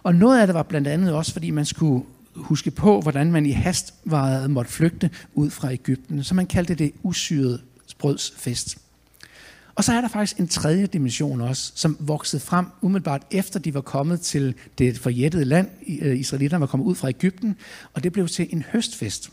Og 0.02 0.14
noget 0.14 0.40
af 0.40 0.46
det 0.46 0.54
var 0.54 0.62
blandt 0.62 0.88
andet 0.88 1.14
også, 1.14 1.32
fordi 1.32 1.50
man 1.50 1.64
skulle 1.64 2.04
huske 2.36 2.70
på, 2.70 3.00
hvordan 3.00 3.32
man 3.32 3.46
i 3.46 3.50
hast 3.50 3.94
var, 4.04 4.48
måtte 4.48 4.70
flygte 4.70 5.10
ud 5.34 5.50
fra 5.50 5.72
Ægypten. 5.72 6.24
Så 6.24 6.34
man 6.34 6.46
kaldte 6.46 6.74
det 6.74 6.92
usyret 7.02 7.60
brødsfest. 7.98 8.78
Og 9.78 9.84
så 9.84 9.92
er 9.92 10.00
der 10.00 10.08
faktisk 10.08 10.38
en 10.38 10.48
tredje 10.48 10.86
dimension 10.86 11.40
også, 11.40 11.72
som 11.74 11.96
voksede 12.00 12.42
frem 12.42 12.66
umiddelbart 12.82 13.22
efter 13.30 13.60
de 13.60 13.74
var 13.74 13.80
kommet 13.80 14.20
til 14.20 14.54
det 14.78 14.98
forjættede 14.98 15.44
land. 15.44 15.68
Øh, 16.02 16.18
israelitterne 16.18 16.60
var 16.60 16.66
kommet 16.66 16.86
ud 16.86 16.94
fra 16.94 17.08
Ægypten, 17.08 17.56
og 17.94 18.04
det 18.04 18.12
blev 18.12 18.28
til 18.28 18.46
en 18.50 18.64
høstfest. 18.72 19.30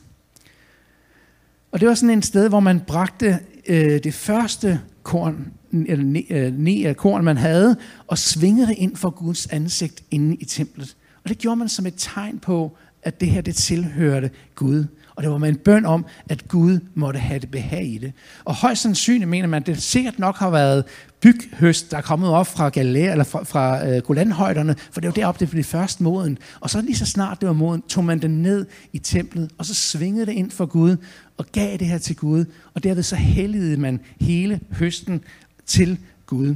Og 1.72 1.80
det 1.80 1.88
var 1.88 1.96
sådan 1.96 2.18
et 2.18 2.26
sted, 2.26 2.50
hvor 2.50 2.60
man 2.60 2.80
bragte 2.80 3.40
øh, 3.68 4.04
det 4.04 4.14
første 4.14 4.82
korn, 5.04 5.54
eller 5.72 6.06
ne, 6.06 6.32
øh, 6.32 6.54
ne 6.54 6.88
af 6.88 6.98
korn, 6.98 7.24
man 7.24 7.38
havde, 7.38 7.78
og 8.08 8.18
svingede 8.18 8.68
det 8.68 8.78
ind 8.78 8.96
for 8.96 9.10
Guds 9.10 9.48
ansigt 9.48 10.04
inde 10.12 10.36
i 10.36 10.46
templet. 10.46 10.96
Og 11.24 11.30
det 11.30 11.38
gjorde 11.38 11.56
man 11.58 11.70
som 11.70 11.86
et 11.86 11.94
tegn 11.98 12.40
på, 12.40 12.78
at 13.04 13.22
det 13.22 13.30
her 13.30 13.42
det 13.42 13.56
tilhørte 13.56 14.30
Gud. 14.56 14.86
Og 15.16 15.24
det 15.24 15.32
var 15.32 15.38
med 15.38 15.50
en 15.50 15.56
bøn 15.56 15.86
om, 15.86 16.06
at 16.30 16.48
Gud 16.48 16.80
måtte 16.94 17.20
have 17.20 17.40
det 17.40 17.52
behag 17.52 17.86
i 17.86 17.98
det. 17.98 18.14
Og 18.46 18.56
højst 18.56 18.82
sandsynligt 18.82 19.30
mener 19.30 19.48
man, 19.48 19.62
at 19.62 19.68
det 19.68 19.82
sikkert 19.82 20.20
nok 20.20 20.38
har 20.38 20.50
været 20.50 20.84
byghøst, 21.22 21.92
der 21.92 21.98
er 21.98 22.02
kommet 22.02 22.30
op 22.30 22.48
fra 22.48 22.70
Galilea, 22.70 23.12
eller 23.12 23.24
fra, 23.24 23.44
fra 23.44 23.90
uh, 23.90 23.98
Golanhøjderne, 23.98 24.76
for 24.92 25.02
det 25.02 25.08
var 25.08 25.14
deroppe, 25.14 25.40
det 25.40 25.50
blev 25.50 25.64
først 25.64 26.02
moden. 26.02 26.38
Og 26.60 26.70
så 26.70 26.82
lige 26.82 26.96
så 26.96 27.06
snart 27.06 27.42
det 27.42 27.48
var 27.48 27.54
moden, 27.54 27.82
tog 27.82 28.04
man 28.04 28.22
det 28.22 28.30
ned 28.30 28.66
i 28.94 29.00
templet, 29.00 29.52
og 29.58 29.66
så 29.66 29.74
svingede 29.74 30.26
det 30.26 30.32
ind 30.32 30.52
for 30.52 30.66
Gud, 30.66 30.98
og 31.38 31.46
gav 31.52 31.78
det 31.78 31.88
her 31.88 31.98
til 31.98 32.16
Gud. 32.16 32.46
Og 32.74 32.84
derved 32.84 33.04
så 33.04 33.16
helligede 33.16 33.78
man 33.78 34.00
hele 34.22 34.60
høsten 34.72 35.22
til 35.66 35.98
Gud. 36.26 36.56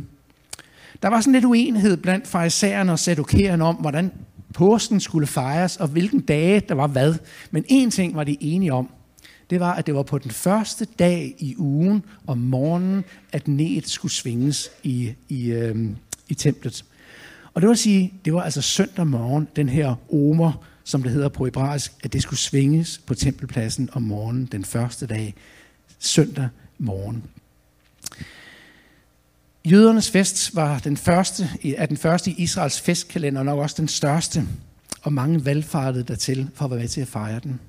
Der 1.03 1.09
var 1.09 1.21
sådan 1.21 1.33
lidt 1.33 1.45
uenighed 1.45 1.97
blandt 1.97 2.27
farisæerne 2.27 2.91
og 2.91 3.00
sadokæerne 3.00 3.63
om, 3.63 3.75
hvordan 3.75 4.11
påsken 4.54 5.00
skulle 5.00 5.28
fejres, 5.28 5.78
og 5.78 5.88
hvilken 5.88 6.19
dage 6.19 6.60
der 6.60 6.75
var 6.75 6.88
hvad. 6.88 7.16
Men 7.51 7.66
en 7.68 7.92
ting 7.92 8.16
var 8.16 8.24
de 8.24 8.38
enige 8.40 8.74
om. 8.74 8.90
Det 9.50 9.60
var, 9.60 9.74
at 9.74 9.86
det 9.86 9.96
var 9.96 10.04
på 10.04 10.18
den 10.18 10.31
første 10.31 10.88
dag 11.00 11.36
i 11.40 11.56
ugen 11.57 12.04
om 12.28 12.38
morgenen, 12.38 13.04
at 13.31 13.48
net 13.48 13.90
skulle 13.90 14.12
svinges 14.12 14.69
i, 14.84 15.13
i, 15.30 15.51
øh, 15.51 15.90
i 16.30 16.34
templet. 16.34 16.86
Og 17.54 17.62
det 17.62 17.69
vil 17.69 17.78
sige, 17.78 18.13
det 18.25 18.34
var 18.34 18.42
altså 18.42 18.62
søndag 18.62 19.07
morgen, 19.07 19.48
den 19.56 19.69
her 19.69 19.96
omer, 20.13 20.66
som 20.84 21.04
det 21.04 21.12
hedder 21.12 21.30
på 21.30 21.45
hebraisk, 21.45 21.94
at 22.04 22.13
det 22.13 22.22
skulle 22.22 22.40
svinges 22.40 23.02
på 23.06 23.13
tempelpladsen 23.13 23.90
om 23.94 24.02
morgenen 24.02 24.45
den 24.45 24.66
første 24.66 25.07
dag, 25.07 25.36
søndag 26.00 26.50
morgen. 26.78 27.24
Jødernes 29.71 30.12
fest 30.12 30.56
var 30.56 30.80
den 30.80 30.98
første, 30.98 31.50
er 31.77 31.86
den 31.86 31.98
første 31.98 32.31
i 32.31 32.33
Israels 32.38 32.81
festkalender, 32.81 33.39
og 33.39 33.45
nok 33.45 33.60
også 33.60 33.75
den 33.80 33.88
største, 33.88 34.48
og 35.01 35.13
mange 35.13 35.45
valgfartede 35.45 36.04
dertil 36.04 36.49
for 36.54 36.66
at 36.66 36.71
være 36.71 36.80
med 36.80 36.88
til 36.88 37.02
at 37.02 37.07
fejre 37.07 37.40
den. 37.40 37.59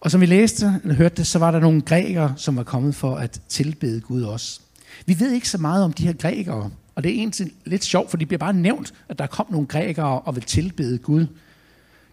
Og 0.00 0.10
som 0.10 0.20
vi 0.20 0.26
læste 0.26 0.80
eller 0.82 0.94
hørte 0.94 1.16
det, 1.16 1.26
så 1.26 1.38
var 1.38 1.50
der 1.50 1.60
nogle 1.60 1.80
grækere, 1.80 2.34
som 2.36 2.56
var 2.56 2.62
kommet 2.62 2.94
for 2.94 3.16
at 3.16 3.40
tilbede 3.48 4.00
Gud 4.00 4.22
også. 4.22 4.60
Vi 5.06 5.20
ved 5.20 5.32
ikke 5.32 5.48
så 5.48 5.58
meget 5.58 5.84
om 5.84 5.92
de 5.92 6.06
her 6.06 6.12
grækere, 6.12 6.70
og 6.94 7.04
det 7.04 7.10
er 7.10 7.14
egentlig 7.14 7.52
lidt 7.64 7.84
sjovt, 7.84 8.10
for 8.10 8.16
de 8.16 8.26
bliver 8.26 8.38
bare 8.38 8.54
nævnt, 8.54 8.94
at 9.08 9.18
der 9.18 9.26
kom 9.26 9.46
nogle 9.50 9.66
grækere 9.66 10.20
og 10.20 10.34
vil 10.34 10.42
tilbede 10.42 10.98
Gud. 10.98 11.26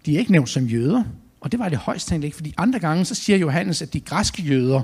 De 0.05 0.15
er 0.15 0.19
ikke 0.19 0.31
nævnt 0.31 0.49
som 0.49 0.65
jøder, 0.65 1.03
og 1.41 1.51
det 1.51 1.59
var 1.59 1.69
det 1.69 1.77
højst 1.77 2.07
tænkt 2.07 2.25
ikke, 2.25 2.35
fordi 2.35 2.53
andre 2.57 2.79
gange 2.79 3.05
så 3.05 3.15
siger 3.15 3.37
Johannes, 3.37 3.81
at 3.81 3.93
de 3.93 3.99
græske 3.99 4.41
jøder 4.41 4.81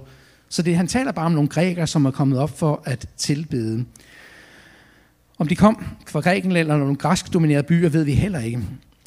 så 0.51 0.61
det, 0.61 0.75
han 0.75 0.87
taler 0.87 1.11
bare 1.11 1.25
om 1.25 1.31
nogle 1.31 1.49
grækere, 1.49 1.87
som 1.87 2.05
er 2.05 2.11
kommet 2.11 2.39
op 2.39 2.59
for 2.59 2.81
at 2.85 3.09
tilbede. 3.17 3.85
Om 5.37 5.47
de 5.47 5.55
kom 5.55 5.85
fra 6.07 6.19
Grækenland 6.19 6.67
eller 6.67 6.77
nogle 6.77 6.95
græsk 6.95 7.33
dominerede 7.33 7.63
byer, 7.63 7.89
ved 7.89 8.03
vi 8.03 8.13
heller 8.13 8.39
ikke. 8.39 8.59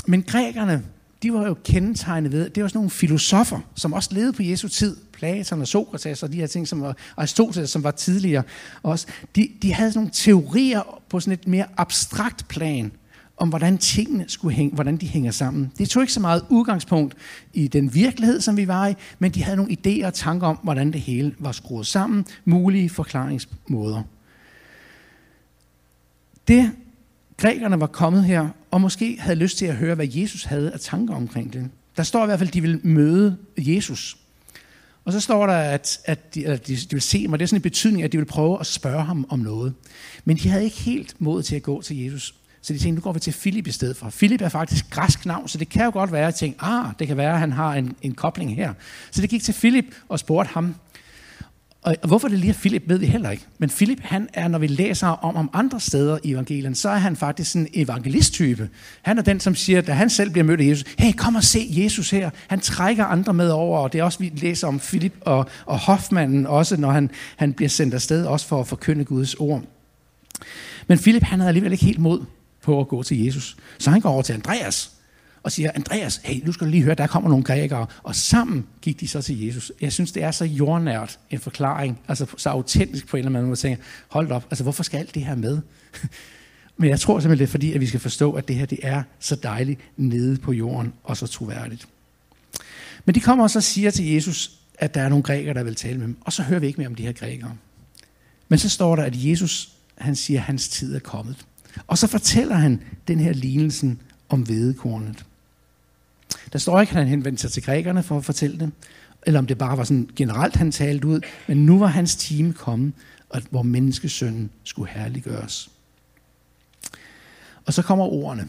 Men 0.06 0.22
grækerne, 0.22 0.82
de 1.22 1.32
var 1.32 1.46
jo 1.46 1.56
kendetegnet 1.64 2.32
ved, 2.32 2.50
det 2.50 2.62
var 2.62 2.68
sådan 2.68 2.78
nogle 2.78 2.90
filosofer, 2.90 3.60
som 3.74 3.92
også 3.92 4.10
levede 4.12 4.32
på 4.32 4.42
Jesu 4.42 4.68
tid. 4.68 4.96
Platon 5.12 5.60
og 5.60 5.68
Sokrates 5.68 6.22
og 6.22 6.32
de 6.32 6.36
her 6.36 6.46
ting, 6.46 6.68
som 6.68 6.80
var 6.80 6.96
Aristoteles, 7.16 7.70
som 7.70 7.84
var 7.84 7.90
tidligere 7.90 8.42
også. 8.82 9.06
De, 9.36 9.48
de 9.62 9.74
havde 9.74 9.90
sådan 9.90 9.98
nogle 9.98 10.10
teorier 10.12 11.00
på 11.08 11.20
sådan 11.20 11.32
et 11.32 11.48
mere 11.48 11.66
abstrakt 11.76 12.48
plan, 12.48 12.92
om 13.36 13.48
hvordan 13.48 13.78
tingene 13.78 14.24
skulle 14.28 14.54
hænge, 14.54 14.74
hvordan 14.74 14.96
de 14.96 15.06
hænger 15.06 15.30
sammen. 15.30 15.72
Det 15.78 15.88
tog 15.88 16.02
ikke 16.02 16.12
så 16.12 16.20
meget 16.20 16.44
udgangspunkt 16.48 17.14
i 17.52 17.68
den 17.68 17.94
virkelighed, 17.94 18.40
som 18.40 18.56
vi 18.56 18.68
var 18.68 18.86
i, 18.86 18.94
men 19.18 19.30
de 19.30 19.42
havde 19.42 19.56
nogle 19.56 19.76
idéer 19.86 20.06
og 20.06 20.14
tanker 20.14 20.46
om, 20.46 20.58
hvordan 20.62 20.92
det 20.92 21.00
hele 21.00 21.34
var 21.38 21.52
skruet 21.52 21.86
sammen, 21.86 22.26
mulige 22.44 22.90
forklaringsmåder. 22.90 24.02
Det 26.48 26.72
grækerne 27.36 27.80
var 27.80 27.86
kommet 27.86 28.24
her, 28.24 28.48
og 28.70 28.80
måske 28.80 29.16
havde 29.20 29.38
lyst 29.38 29.58
til 29.58 29.66
at 29.66 29.76
høre, 29.76 29.94
hvad 29.94 30.08
Jesus 30.10 30.44
havde 30.44 30.72
af 30.72 30.80
tanker 30.80 31.14
omkring 31.14 31.52
det. 31.52 31.70
Der 31.96 32.02
står 32.02 32.22
i 32.22 32.26
hvert 32.26 32.38
fald, 32.38 32.48
at 32.48 32.54
de 32.54 32.60
vil 32.60 32.80
møde 32.82 33.36
Jesus. 33.58 34.16
Og 35.04 35.12
så 35.12 35.20
står 35.20 35.46
der, 35.46 35.54
at, 35.54 36.00
at, 36.04 36.34
de, 36.34 36.46
at 36.46 36.66
de, 36.66 36.76
de 36.76 36.90
vil 36.90 37.02
se 37.02 37.28
mig. 37.28 37.38
Det 37.38 37.44
er 37.44 37.46
sådan 37.46 37.58
en 37.58 37.62
betydning, 37.62 38.02
at 38.02 38.12
de 38.12 38.18
vil 38.18 38.24
prøve 38.24 38.60
at 38.60 38.66
spørge 38.66 39.04
ham 39.04 39.26
om 39.28 39.38
noget. 39.38 39.74
Men 40.24 40.36
de 40.36 40.48
havde 40.48 40.64
ikke 40.64 40.76
helt 40.76 41.16
mod 41.18 41.42
til 41.42 41.56
at 41.56 41.62
gå 41.62 41.82
til 41.82 42.04
Jesus. 42.04 42.34
Så 42.64 42.72
de 42.72 42.78
tænkte, 42.78 42.94
nu 42.94 43.00
går 43.00 43.12
vi 43.12 43.20
til 43.20 43.32
Philip 43.32 43.66
i 43.66 43.70
stedet 43.70 43.96
for. 43.96 44.10
Philip 44.10 44.40
er 44.40 44.48
faktisk 44.48 44.90
græsk 44.90 45.26
navn, 45.26 45.48
så 45.48 45.58
det 45.58 45.68
kan 45.68 45.84
jo 45.84 45.90
godt 45.90 46.12
være, 46.12 46.28
at 46.28 46.34
tænke, 46.34 46.62
ah, 46.62 46.86
det 46.98 47.06
kan 47.06 47.16
være, 47.16 47.32
at 47.32 47.38
han 47.38 47.52
har 47.52 47.74
en, 47.74 47.96
en 48.02 48.14
kobling 48.14 48.56
her. 48.56 48.72
Så 49.10 49.20
det 49.20 49.30
gik 49.30 49.42
til 49.42 49.52
Philip 49.52 49.84
og 50.08 50.18
spurgte 50.18 50.50
ham. 50.54 50.74
Og 51.82 51.96
hvorfor 52.06 52.28
det 52.28 52.38
lige 52.38 52.50
er 52.50 52.54
Philip, 52.54 52.82
ved 52.86 52.98
vi 52.98 53.06
heller 53.06 53.30
ikke. 53.30 53.46
Men 53.58 53.70
Philip, 53.70 54.00
han 54.00 54.28
er, 54.32 54.48
når 54.48 54.58
vi 54.58 54.66
læser 54.66 55.06
om 55.06 55.36
om 55.36 55.50
andre 55.52 55.80
steder 55.80 56.18
i 56.22 56.30
evangelien, 56.30 56.74
så 56.74 56.88
er 56.88 56.96
han 56.96 57.16
faktisk 57.16 57.56
en 57.56 57.68
evangelisttype. 57.74 58.68
Han 59.02 59.18
er 59.18 59.22
den, 59.22 59.40
som 59.40 59.54
siger, 59.54 59.80
da 59.80 59.92
han 59.92 60.10
selv 60.10 60.30
bliver 60.30 60.44
mødt 60.44 60.60
af 60.60 60.64
Jesus, 60.64 60.94
hey, 60.98 61.12
kom 61.12 61.34
og 61.34 61.44
se 61.44 61.66
Jesus 61.70 62.10
her. 62.10 62.30
Han 62.48 62.60
trækker 62.60 63.04
andre 63.04 63.34
med 63.34 63.50
over, 63.50 63.78
og 63.78 63.92
det 63.92 63.98
er 63.98 64.04
også, 64.04 64.18
vi 64.18 64.32
læser 64.36 64.68
om 64.68 64.78
Philip 64.78 65.14
og, 65.20 65.46
og 65.66 65.78
Hoffmannen, 65.78 66.46
også 66.46 66.76
når 66.76 66.90
han, 66.90 67.10
han 67.36 67.52
bliver 67.52 67.68
sendt 67.68 67.94
afsted, 67.94 68.26
også 68.26 68.46
for 68.46 68.60
at 68.60 68.66
forkynde 68.66 69.04
Guds 69.04 69.34
ord. 69.34 69.62
Men 70.86 70.98
Philip, 70.98 71.22
han 71.22 71.38
havde 71.38 71.48
alligevel 71.48 71.72
ikke 71.72 71.84
helt 71.84 71.98
mod 71.98 72.24
på 72.64 72.80
at 72.80 72.88
gå 72.88 73.02
til 73.02 73.24
Jesus. 73.24 73.56
Så 73.78 73.90
han 73.90 74.00
går 74.00 74.10
over 74.10 74.22
til 74.22 74.32
Andreas, 74.32 74.90
og 75.44 75.52
siger, 75.52 75.70
Andreas, 75.74 76.20
hey, 76.24 76.44
nu 76.44 76.52
skal 76.52 76.66
du 76.66 76.70
lige 76.70 76.82
høre, 76.82 76.94
der 76.94 77.06
kommer 77.06 77.28
nogle 77.28 77.44
grækere. 77.44 77.86
Og 78.02 78.16
sammen 78.16 78.66
gik 78.82 79.00
de 79.00 79.08
så 79.08 79.22
til 79.22 79.46
Jesus. 79.46 79.72
Jeg 79.80 79.92
synes, 79.92 80.12
det 80.12 80.22
er 80.22 80.30
så 80.30 80.44
jordnært 80.44 81.18
en 81.30 81.38
forklaring, 81.38 82.00
altså 82.08 82.26
så 82.36 82.48
autentisk 82.48 83.06
på 83.06 83.16
en 83.16 83.18
eller 83.18 83.28
anden 83.28 83.42
måde, 83.42 83.46
hvor 83.46 83.56
tænker, 83.56 83.82
hold 84.08 84.30
op, 84.30 84.46
altså 84.50 84.62
hvorfor 84.62 84.82
skal 84.82 84.98
alt 84.98 85.14
det 85.14 85.24
her 85.24 85.34
med? 85.34 85.60
Men 86.76 86.90
jeg 86.90 87.00
tror 87.00 87.20
simpelthen, 87.20 87.38
det 87.38 87.48
er 87.48 87.50
fordi, 87.50 87.72
at 87.72 87.80
vi 87.80 87.86
skal 87.86 88.00
forstå, 88.00 88.32
at 88.32 88.48
det 88.48 88.56
her 88.56 88.66
det 88.66 88.78
er 88.82 89.02
så 89.18 89.36
dejligt 89.36 89.80
nede 89.96 90.36
på 90.36 90.52
jorden, 90.52 90.92
og 91.04 91.16
så 91.16 91.26
troværdigt. 91.26 91.88
Men 93.04 93.14
de 93.14 93.20
kommer 93.20 93.44
også 93.44 93.58
og 93.58 93.62
siger 93.62 93.90
til 93.90 94.12
Jesus, 94.12 94.50
at 94.78 94.94
der 94.94 95.00
er 95.00 95.08
nogle 95.08 95.22
grækere, 95.22 95.54
der 95.54 95.62
vil 95.62 95.74
tale 95.74 95.98
med 95.98 96.06
dem. 96.06 96.16
Og 96.20 96.32
så 96.32 96.42
hører 96.42 96.60
vi 96.60 96.66
ikke 96.66 96.78
mere 96.78 96.88
om 96.88 96.94
de 96.94 97.02
her 97.02 97.12
grækere. 97.12 97.56
Men 98.48 98.58
så 98.58 98.68
står 98.68 98.96
der, 98.96 99.02
at 99.02 99.12
Jesus, 99.16 99.72
han 99.98 100.16
siger, 100.16 100.40
at 100.40 100.46
hans 100.46 100.68
tid 100.68 100.94
er 100.94 101.00
kommet. 101.00 101.46
Og 101.86 101.98
så 101.98 102.06
fortæller 102.06 102.54
han 102.54 102.82
den 103.08 103.20
her 103.20 103.32
lignelsen 103.32 104.00
om 104.28 104.42
hvedekornet. 104.42 105.24
Der 106.52 106.58
står 106.58 106.80
ikke, 106.80 106.90
at 106.90 106.96
han 106.96 107.08
henvendte 107.08 107.40
sig 107.40 107.52
til 107.52 107.62
grækerne 107.62 108.02
for 108.02 108.16
at 108.16 108.24
fortælle 108.24 108.58
det, 108.58 108.70
eller 109.26 109.38
om 109.38 109.46
det 109.46 109.58
bare 109.58 109.78
var 109.78 109.84
sådan 109.84 110.08
generelt, 110.16 110.56
han 110.56 110.72
talte 110.72 111.06
ud, 111.06 111.20
men 111.48 111.66
nu 111.66 111.78
var 111.78 111.86
hans 111.86 112.16
time 112.16 112.52
kommet, 112.52 112.92
hvor 113.50 113.62
menneskesønnen 113.62 114.50
skulle 114.64 114.90
herliggøres. 114.90 115.70
Og 117.66 117.74
så 117.74 117.82
kommer 117.82 118.04
ordene. 118.04 118.46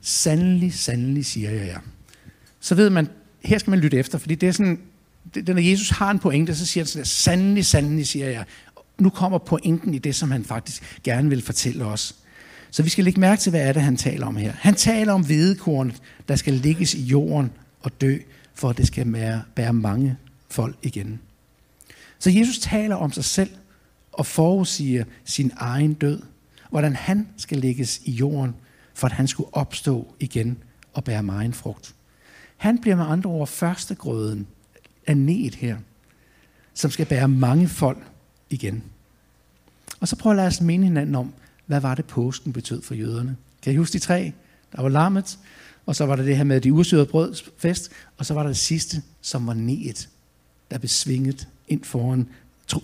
Sandelig, 0.00 0.74
sandelig, 0.74 1.26
siger 1.26 1.50
jeg 1.50 1.66
jer. 1.66 1.80
Så 2.60 2.74
ved 2.74 2.90
man, 2.90 3.08
her 3.44 3.58
skal 3.58 3.70
man 3.70 3.78
lytte 3.78 3.96
efter, 3.96 4.18
fordi 4.18 4.34
det 4.34 4.48
er 4.48 4.52
sådan, 4.52 4.80
det, 5.34 5.48
når 5.48 5.70
Jesus 5.70 5.90
har 5.90 6.10
en 6.10 6.18
pointe, 6.18 6.54
så 6.54 6.66
siger 6.66 6.84
han 6.84 6.88
sådan, 6.88 7.04
sandelig, 7.04 7.66
sandelig, 7.66 8.06
siger 8.06 8.30
jeg. 8.30 8.44
Nu 8.98 9.10
kommer 9.10 9.38
pointen 9.38 9.94
i 9.94 9.98
det, 9.98 10.14
som 10.14 10.30
han 10.30 10.44
faktisk 10.44 11.00
gerne 11.04 11.28
vil 11.28 11.42
fortælle 11.42 11.84
os. 11.84 12.14
Så 12.74 12.82
vi 12.82 12.88
skal 12.88 13.04
lægge 13.04 13.20
mærke 13.20 13.40
til, 13.40 13.50
hvad 13.50 13.68
er 13.68 13.72
det, 13.72 13.82
han 13.82 13.96
taler 13.96 14.26
om 14.26 14.36
her. 14.36 14.52
Han 14.52 14.74
taler 14.74 15.12
om 15.12 15.26
hvedekornet, 15.26 16.02
der 16.28 16.36
skal 16.36 16.54
ligges 16.54 16.94
i 16.94 17.02
jorden 17.02 17.50
og 17.80 18.00
dø, 18.00 18.18
for 18.54 18.70
at 18.70 18.76
det 18.76 18.86
skal 18.86 19.12
bære, 19.12 19.42
bære 19.54 19.72
mange 19.72 20.16
folk 20.48 20.76
igen. 20.82 21.20
Så 22.18 22.30
Jesus 22.30 22.58
taler 22.58 22.96
om 22.96 23.12
sig 23.12 23.24
selv 23.24 23.50
og 24.12 24.26
forudsiger 24.26 25.04
sin 25.24 25.52
egen 25.56 25.94
død, 25.94 26.22
hvordan 26.70 26.96
han 26.96 27.28
skal 27.36 27.58
lægges 27.58 28.00
i 28.04 28.10
jorden, 28.10 28.54
for 28.94 29.06
at 29.06 29.12
han 29.12 29.26
skulle 29.26 29.54
opstå 29.54 30.14
igen 30.20 30.58
og 30.92 31.04
bære 31.04 31.22
meget 31.22 31.54
frugt. 31.54 31.94
Han 32.56 32.78
bliver 32.78 32.96
med 32.96 33.04
andre 33.04 33.30
ord 33.30 33.48
førstegrøden 33.48 34.46
af 35.06 35.16
net 35.16 35.54
her, 35.54 35.76
som 36.74 36.90
skal 36.90 37.06
bære 37.06 37.28
mange 37.28 37.68
folk 37.68 38.02
igen. 38.50 38.84
Og 40.00 40.08
så 40.08 40.16
prøv 40.16 40.32
at 40.32 40.36
lade 40.36 40.48
os 40.48 40.60
minde 40.60 40.84
hinanden 40.84 41.14
om, 41.14 41.34
hvad 41.66 41.80
var 41.80 41.94
det 41.94 42.04
påsken 42.04 42.52
betød 42.52 42.82
for 42.82 42.94
jøderne? 42.94 43.36
Kan 43.62 43.72
I 43.72 43.76
huske 43.76 43.92
de 43.92 43.98
tre? 43.98 44.32
Der 44.76 44.82
var 44.82 44.88
lammet, 44.88 45.38
og 45.86 45.96
så 45.96 46.06
var 46.06 46.16
der 46.16 46.22
det 46.22 46.36
her 46.36 46.44
med 46.44 46.60
de 46.60 46.72
ursyrede 46.72 47.06
brød 47.06 47.34
fest, 47.58 47.90
og 48.16 48.26
så 48.26 48.34
var 48.34 48.42
der 48.42 48.48
det 48.48 48.56
sidste, 48.56 49.02
som 49.20 49.46
var 49.46 49.54
neet, 49.54 50.08
der 50.70 50.78
blev 50.78 50.88
svinget 50.88 51.48
ind 51.68 51.84
foran 51.84 52.28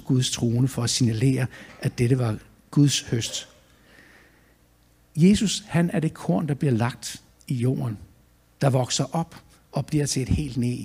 Guds 0.05 0.31
trone 0.31 0.69
for 0.69 0.83
at 0.83 0.91
signalere, 0.91 1.47
at 1.81 1.99
dette 1.99 2.19
var 2.19 2.37
Guds 2.71 3.01
høst. 3.01 3.49
Jesus, 5.17 5.65
han 5.67 5.91
er 5.91 6.01
det 6.01 6.15
korn, 6.15 6.49
der 6.49 6.55
bliver 6.55 6.73
lagt 6.73 7.23
i 7.49 7.55
jorden, 7.55 7.99
der 8.61 8.71
vokser 8.71 9.05
op 9.17 9.37
og 9.73 9.87
bliver 9.87 10.07
til 10.07 10.23
et 10.23 10.29
helt 10.29 10.57
næ. 10.57 10.77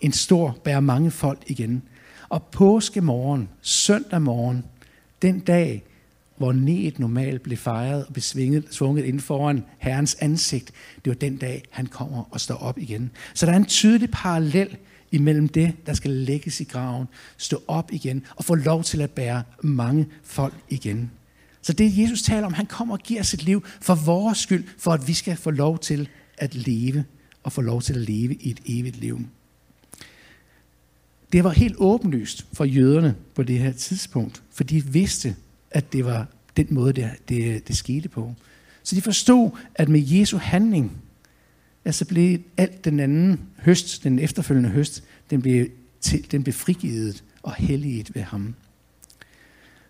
En 0.00 0.12
stor 0.12 0.58
bærer 0.64 0.80
mange 0.80 1.10
folk 1.10 1.42
igen. 1.46 1.82
Og 2.28 2.42
påskemorgen, 2.42 3.48
søndag 3.62 4.22
morgen, 4.22 4.64
den 5.22 5.40
dag, 5.40 5.84
hvor 6.38 6.52
neet 6.52 6.98
normalt 6.98 7.42
blev 7.42 7.56
fejret 7.56 8.06
og 8.06 8.14
besvinget, 8.14 8.64
svunget 8.70 9.04
ind 9.04 9.20
foran 9.20 9.64
Herrens 9.78 10.16
ansigt, 10.20 10.72
det 11.04 11.10
var 11.10 11.14
den 11.14 11.36
dag, 11.36 11.64
han 11.70 11.86
kommer 11.86 12.28
og 12.30 12.40
står 12.40 12.54
op 12.54 12.78
igen. 12.78 13.10
Så 13.34 13.46
der 13.46 13.52
er 13.52 13.56
en 13.56 13.64
tydelig 13.64 14.10
parallel 14.10 14.76
imellem 15.10 15.48
det, 15.48 15.72
der 15.86 15.94
skal 15.94 16.10
lægges 16.10 16.60
i 16.60 16.64
graven, 16.64 17.06
stå 17.36 17.62
op 17.68 17.92
igen 17.92 18.24
og 18.36 18.44
få 18.44 18.54
lov 18.54 18.84
til 18.84 19.00
at 19.00 19.10
bære 19.10 19.42
mange 19.62 20.06
folk 20.22 20.54
igen. 20.68 21.10
Så 21.62 21.72
det 21.72 21.98
Jesus 21.98 22.22
taler 22.22 22.46
om, 22.46 22.52
han 22.52 22.66
kommer 22.66 22.94
og 22.94 23.00
giver 23.00 23.22
sit 23.22 23.44
liv 23.44 23.64
for 23.80 23.94
vores 23.94 24.38
skyld, 24.38 24.64
for 24.78 24.90
at 24.90 25.08
vi 25.08 25.12
skal 25.12 25.36
få 25.36 25.50
lov 25.50 25.78
til 25.78 26.08
at 26.38 26.54
leve 26.54 27.04
og 27.42 27.52
få 27.52 27.60
lov 27.60 27.82
til 27.82 27.94
at 27.94 28.00
leve 28.00 28.34
i 28.34 28.50
et 28.50 28.60
evigt 28.66 29.00
liv. 29.00 29.20
Det 31.32 31.44
var 31.44 31.50
helt 31.50 31.74
åbenlyst 31.78 32.46
for 32.52 32.64
jøderne 32.64 33.14
på 33.34 33.42
det 33.42 33.58
her 33.58 33.72
tidspunkt, 33.72 34.42
for 34.50 34.64
de 34.64 34.84
vidste, 34.84 35.36
at 35.70 35.92
det 35.92 36.04
var 36.04 36.26
den 36.56 36.66
måde, 36.70 36.92
det, 36.92 37.10
det, 37.28 37.68
det 37.68 37.76
skete 37.76 38.08
på. 38.08 38.34
Så 38.82 38.96
de 38.96 39.02
forstod, 39.02 39.50
at 39.74 39.88
med 39.88 40.00
Jesu 40.00 40.36
handling, 40.36 41.02
altså 41.84 42.04
blev 42.04 42.38
alt 42.56 42.84
den 42.84 43.00
anden 43.00 43.40
høst, 43.58 44.04
den 44.04 44.18
efterfølgende 44.18 44.68
høst, 44.68 45.04
den 45.30 45.42
blev, 45.42 45.68
til, 46.00 46.30
den 46.30 46.42
blev 46.42 46.52
frigivet 46.52 47.24
og 47.42 47.54
helliget 47.54 48.14
ved 48.14 48.22
ham. 48.22 48.54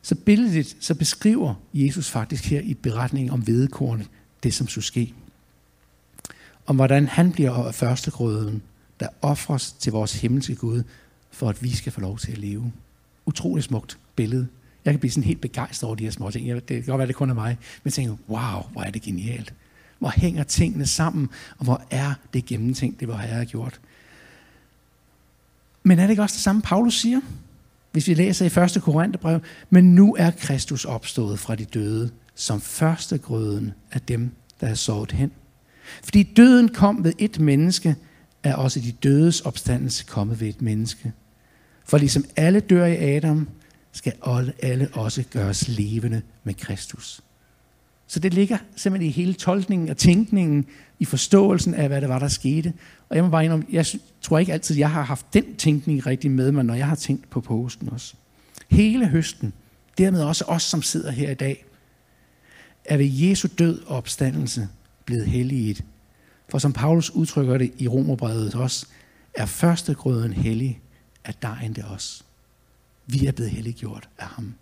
Så 0.02 0.14
billedet 0.14 0.76
så 0.80 0.94
beskriver 0.94 1.54
Jesus 1.75 2.11
faktisk 2.11 2.44
her 2.44 2.61
i 2.61 2.75
beretningen 2.75 3.30
om 3.32 3.47
vedekornet, 3.47 4.08
det 4.42 4.54
som 4.54 4.68
skulle 4.68 4.85
ske. 4.85 5.14
Om 6.66 6.76
hvordan 6.76 7.06
han 7.06 7.32
bliver 7.32 7.73
førstegrøden, 7.73 8.62
der 9.00 9.08
offres 9.23 9.73
til 9.73 9.92
vores 9.92 10.20
himmelske 10.20 10.54
Gud, 10.54 10.82
for 11.30 11.49
at 11.49 11.62
vi 11.62 11.70
skal 11.70 11.92
få 11.92 12.00
lov 12.00 12.18
til 12.18 12.32
at 12.32 12.38
leve. 12.38 12.73
Utrolig 13.26 13.64
smukt 13.64 13.99
billede. 14.16 14.49
Jeg 14.88 14.95
kan 14.95 15.00
blive 15.00 15.11
sådan 15.11 15.25
helt 15.25 15.40
begejstret 15.40 15.87
over 15.87 15.95
de 15.95 16.04
her 16.04 16.11
små 16.11 16.30
ting. 16.30 16.49
Det 16.49 16.66
kan 16.66 16.83
godt 16.83 16.99
være, 16.99 17.09
det 17.09 17.14
kun 17.14 17.30
er 17.30 17.35
mig. 17.35 17.49
Men 17.59 17.83
jeg 17.85 17.92
tænker, 17.92 18.16
wow, 18.28 18.62
hvor 18.73 18.83
er 18.83 18.90
det 18.90 19.02
genialt. 19.02 19.54
Hvor 19.99 20.12
hænger 20.16 20.45
tingene 20.45 20.87
sammen, 20.87 21.28
og 21.59 21.64
hvor 21.64 21.83
er 21.90 22.14
det 22.35 22.47
gennemtænkt, 22.47 23.00
det 23.00 23.09
hvor 23.09 23.16
Herre 23.16 23.37
har 23.37 23.45
gjort. 23.45 23.80
Men 25.83 25.99
er 25.99 26.02
det 26.02 26.11
ikke 26.11 26.23
også 26.23 26.35
det 26.35 26.42
samme, 26.42 26.62
Paulus 26.62 27.00
siger? 27.00 27.21
Hvis 27.92 28.09
vi 28.09 28.14
læser 28.14 28.61
i 28.61 28.76
1. 28.76 28.83
Korintherbrev, 28.83 29.40
men 29.71 29.95
nu 29.95 30.16
er 30.18 30.30
Kristus 30.30 30.85
opstået 30.85 31.38
fra 31.38 31.54
de 31.54 31.64
døde, 31.64 32.11
som 32.35 32.61
første 32.61 33.18
grøden 33.18 33.73
af 33.92 34.00
dem, 34.00 34.30
der 34.61 34.66
er 34.66 34.75
sovet 34.75 35.12
hen. 35.12 35.30
Fordi 36.04 36.23
døden 36.23 36.68
kom 36.68 37.04
ved 37.04 37.12
et 37.18 37.40
menneske, 37.40 37.97
er 38.42 38.54
også 38.54 38.80
de 38.80 38.92
dødes 38.92 39.40
opstandelse 39.40 40.04
kommet 40.04 40.40
ved 40.40 40.49
et 40.49 40.62
menneske. 40.62 41.12
For 41.85 41.99
ligesom 41.99 42.25
alle 42.37 42.61
dør 42.61 42.87
i 42.87 43.16
Adam, 43.16 43.49
skal 43.92 44.12
alle 44.62 44.88
også 44.92 45.25
gøres 45.30 45.68
levende 45.68 46.23
med 46.45 46.54
Kristus. 46.54 47.21
Så 48.07 48.21
det 48.21 48.35
ligger 48.35 48.59
simpelthen 48.76 49.09
i 49.09 49.12
hele 49.12 49.35
tolkningen 49.35 49.88
og 49.88 49.97
tænkningen, 49.97 50.66
i 50.99 51.04
forståelsen 51.04 51.75
af, 51.75 51.88
hvad 51.88 52.00
det 52.00 52.09
var, 52.09 52.18
der 52.18 52.28
skete. 52.28 52.73
Og 53.09 53.16
jeg 53.16 53.25
må 53.25 53.30
bare 53.30 53.45
indrømme, 53.45 53.66
jeg 53.71 53.87
tror 54.23 54.38
ikke 54.38 54.52
altid, 54.52 54.76
jeg 54.76 54.90
har 54.90 55.02
haft 55.02 55.26
den 55.33 55.57
tænkning 55.57 56.07
rigtig 56.07 56.30
med 56.30 56.52
mig, 56.52 56.64
når 56.64 56.75
jeg 56.75 56.87
har 56.87 56.95
tænkt 56.95 57.30
på 57.30 57.40
påsken 57.40 57.88
også. 57.88 58.14
Hele 58.68 59.09
høsten, 59.09 59.52
dermed 59.99 60.23
også 60.23 60.45
os, 60.45 60.62
som 60.62 60.83
sidder 60.83 61.11
her 61.11 61.30
i 61.30 61.35
dag, 61.35 61.64
er 62.85 62.97
ved 62.97 63.07
Jesu 63.07 63.49
død 63.59 63.83
og 63.87 63.97
opstandelse 63.97 64.68
blevet 65.04 65.26
helliget. 65.26 65.85
For 66.49 66.59
som 66.59 66.73
Paulus 66.73 67.11
udtrykker 67.11 67.59
det 67.59 67.73
i 67.78 67.88
Romerbrevet 67.88 68.54
også, 68.54 68.87
er 69.35 69.47
førstegrøden 69.47 70.33
hellig, 70.33 70.80
er 71.25 71.33
dejen 71.33 71.73
det 71.73 71.85
også. 71.85 72.25
Vi 73.10 73.26
er 73.26 73.32
blevet 73.32 73.50
helliggjort 73.50 74.08
af 74.18 74.26
ham. 74.26 74.54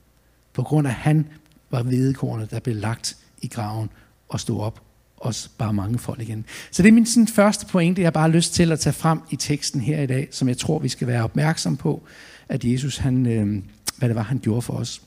På 0.53 0.63
grund 0.63 0.87
af, 0.87 0.91
at 0.91 0.97
han 0.97 1.27
var 1.71 1.83
hvedekornet, 1.83 2.51
der 2.51 2.61
blev 2.61 2.77
lagt 2.77 3.17
i 3.43 3.49
graven 3.49 3.91
og 4.29 4.41
stod 4.41 4.61
op 4.61 4.83
og 5.17 5.35
bare 5.59 5.73
mange 5.73 5.99
folk 5.99 6.21
igen. 6.21 6.45
Så 6.71 6.83
det 6.83 6.89
er 6.89 6.93
min 6.93 7.07
sådan, 7.07 7.29
første 7.29 7.67
pointe, 7.67 8.03
jeg 8.03 8.13
bare 8.13 8.29
har 8.29 8.37
lyst 8.37 8.55
til 8.55 8.73
at 8.73 8.81
tage 8.81 8.93
frem 8.93 9.21
i 9.31 9.37
teksten 9.37 9.81
her 9.81 10.03
i 10.03 10.07
dag, 10.07 10.29
som 10.31 10.49
jeg 10.49 10.59
tror, 10.59 10.79
vi 10.79 10.89
skal 10.89 11.09
være 11.09 11.25
opmærksom 11.25 11.77
på, 11.77 12.03
at 12.49 12.65
Jesus, 12.65 12.97
han, 12.97 13.27
øh, 13.27 13.63
hvad 13.99 14.09
det 14.09 14.17
var, 14.17 14.23
han 14.23 14.39
gjorde 14.39 14.63
for 14.63 14.73
os. 14.73 15.03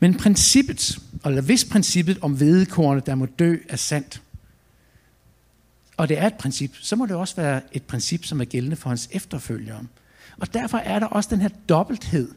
Men 0.00 0.14
princippet, 0.14 0.98
eller 1.24 1.42
hvis 1.42 1.64
princippet 1.64 2.18
om 2.20 2.40
vedekornet, 2.40 3.06
der 3.06 3.14
må 3.14 3.26
dø, 3.26 3.56
er 3.68 3.76
sandt, 3.76 4.22
og 5.96 6.08
det 6.08 6.18
er 6.18 6.26
et 6.26 6.34
princip, 6.34 6.70
så 6.80 6.96
må 6.96 7.06
det 7.06 7.16
også 7.16 7.36
være 7.36 7.60
et 7.72 7.82
princip, 7.82 8.24
som 8.24 8.40
er 8.40 8.44
gældende 8.44 8.76
for 8.76 8.88
hans 8.88 9.08
efterfølgere. 9.12 9.84
Og 10.38 10.54
derfor 10.54 10.78
er 10.78 10.98
der 10.98 11.06
også 11.06 11.28
den 11.32 11.40
her 11.40 11.48
dobbelthed 11.68 12.30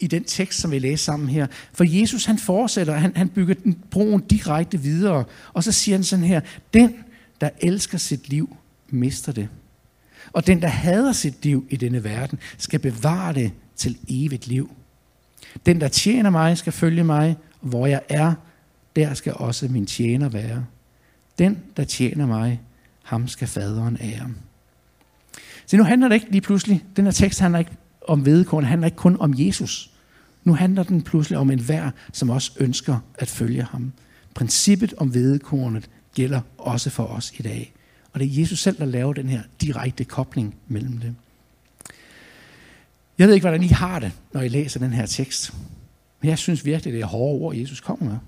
i 0.00 0.06
den 0.06 0.24
tekst, 0.24 0.60
som 0.60 0.70
vi 0.70 0.78
læser 0.78 1.04
sammen 1.04 1.28
her. 1.28 1.46
For 1.72 1.84
Jesus 1.84 2.24
han 2.24 2.38
fortsætter, 2.38 2.94
han, 2.94 3.12
han 3.16 3.28
bygger 3.28 3.54
broen 3.90 4.20
direkte 4.20 4.80
videre, 4.80 5.24
og 5.52 5.64
så 5.64 5.72
siger 5.72 5.96
han 5.96 6.04
sådan 6.04 6.24
her, 6.24 6.40
den, 6.74 6.94
der 7.40 7.50
elsker 7.60 7.98
sit 7.98 8.28
liv, 8.28 8.56
mister 8.88 9.32
det. 9.32 9.48
Og 10.32 10.46
den, 10.46 10.62
der 10.62 10.68
hader 10.68 11.12
sit 11.12 11.44
liv 11.44 11.66
i 11.70 11.76
denne 11.76 12.04
verden, 12.04 12.38
skal 12.58 12.78
bevare 12.78 13.34
det 13.34 13.52
til 13.76 13.98
evigt 14.08 14.46
liv. 14.46 14.70
Den, 15.66 15.80
der 15.80 15.88
tjener 15.88 16.30
mig, 16.30 16.58
skal 16.58 16.72
følge 16.72 17.04
mig, 17.04 17.36
og 17.60 17.68
hvor 17.68 17.86
jeg 17.86 18.00
er, 18.08 18.34
der 18.96 19.14
skal 19.14 19.34
også 19.34 19.68
min 19.68 19.86
tjener 19.86 20.28
være. 20.28 20.64
Den, 21.38 21.58
der 21.76 21.84
tjener 21.84 22.26
mig, 22.26 22.60
ham 23.02 23.28
skal 23.28 23.48
faderen 23.48 23.98
ære. 24.00 24.30
Så 25.66 25.76
nu 25.76 25.82
handler 25.82 26.08
det 26.08 26.14
ikke 26.14 26.30
lige 26.30 26.40
pludselig, 26.40 26.84
den 26.96 27.04
her 27.04 27.12
tekst 27.12 27.40
handler 27.40 27.58
ikke 27.58 27.70
om 28.08 28.26
vedekorn, 28.26 28.64
handler 28.64 28.86
ikke 28.86 28.96
kun 28.96 29.16
om 29.20 29.34
Jesus. 29.36 29.90
Nu 30.44 30.54
handler 30.54 30.82
den 30.82 31.02
pludselig 31.02 31.38
om 31.38 31.50
enhver, 31.50 31.90
som 32.12 32.30
også 32.30 32.52
ønsker 32.56 32.98
at 33.18 33.28
følge 33.28 33.62
ham. 33.62 33.92
Princippet 34.34 34.94
om 34.96 35.14
vedekornet 35.14 35.90
gælder 36.14 36.40
også 36.58 36.90
for 36.90 37.04
os 37.04 37.32
i 37.38 37.42
dag. 37.42 37.72
Og 38.12 38.20
det 38.20 38.26
er 38.28 38.40
Jesus 38.40 38.62
selv, 38.62 38.78
der 38.78 38.84
laver 38.84 39.12
den 39.12 39.28
her 39.28 39.42
direkte 39.60 40.04
kobling 40.04 40.54
mellem 40.68 40.98
det. 40.98 41.14
Jeg 43.18 43.26
ved 43.26 43.34
ikke, 43.34 43.44
hvordan 43.44 43.62
I 43.62 43.68
har 43.68 43.98
det, 43.98 44.12
når 44.32 44.40
I 44.40 44.48
læser 44.48 44.80
den 44.80 44.92
her 44.92 45.06
tekst. 45.06 45.54
Men 46.20 46.28
jeg 46.28 46.38
synes 46.38 46.64
virkelig, 46.64 46.94
det 46.94 47.00
er 47.00 47.06
hårde 47.06 47.40
ord, 47.40 47.56
Jesus 47.56 47.80
kommer 47.80 48.04
med. 48.04 48.18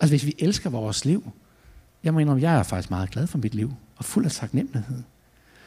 Altså 0.00 0.12
hvis 0.12 0.26
vi 0.26 0.34
elsker 0.38 0.70
vores 0.70 1.04
liv, 1.04 1.32
jeg 2.04 2.14
mener, 2.14 2.36
jeg 2.36 2.54
er 2.54 2.62
faktisk 2.62 2.90
meget 2.90 3.10
glad 3.10 3.26
for 3.26 3.38
mit 3.38 3.54
liv, 3.54 3.72
og 3.96 4.04
fuld 4.04 4.24
af 4.24 4.32
taknemmelighed. 4.32 5.02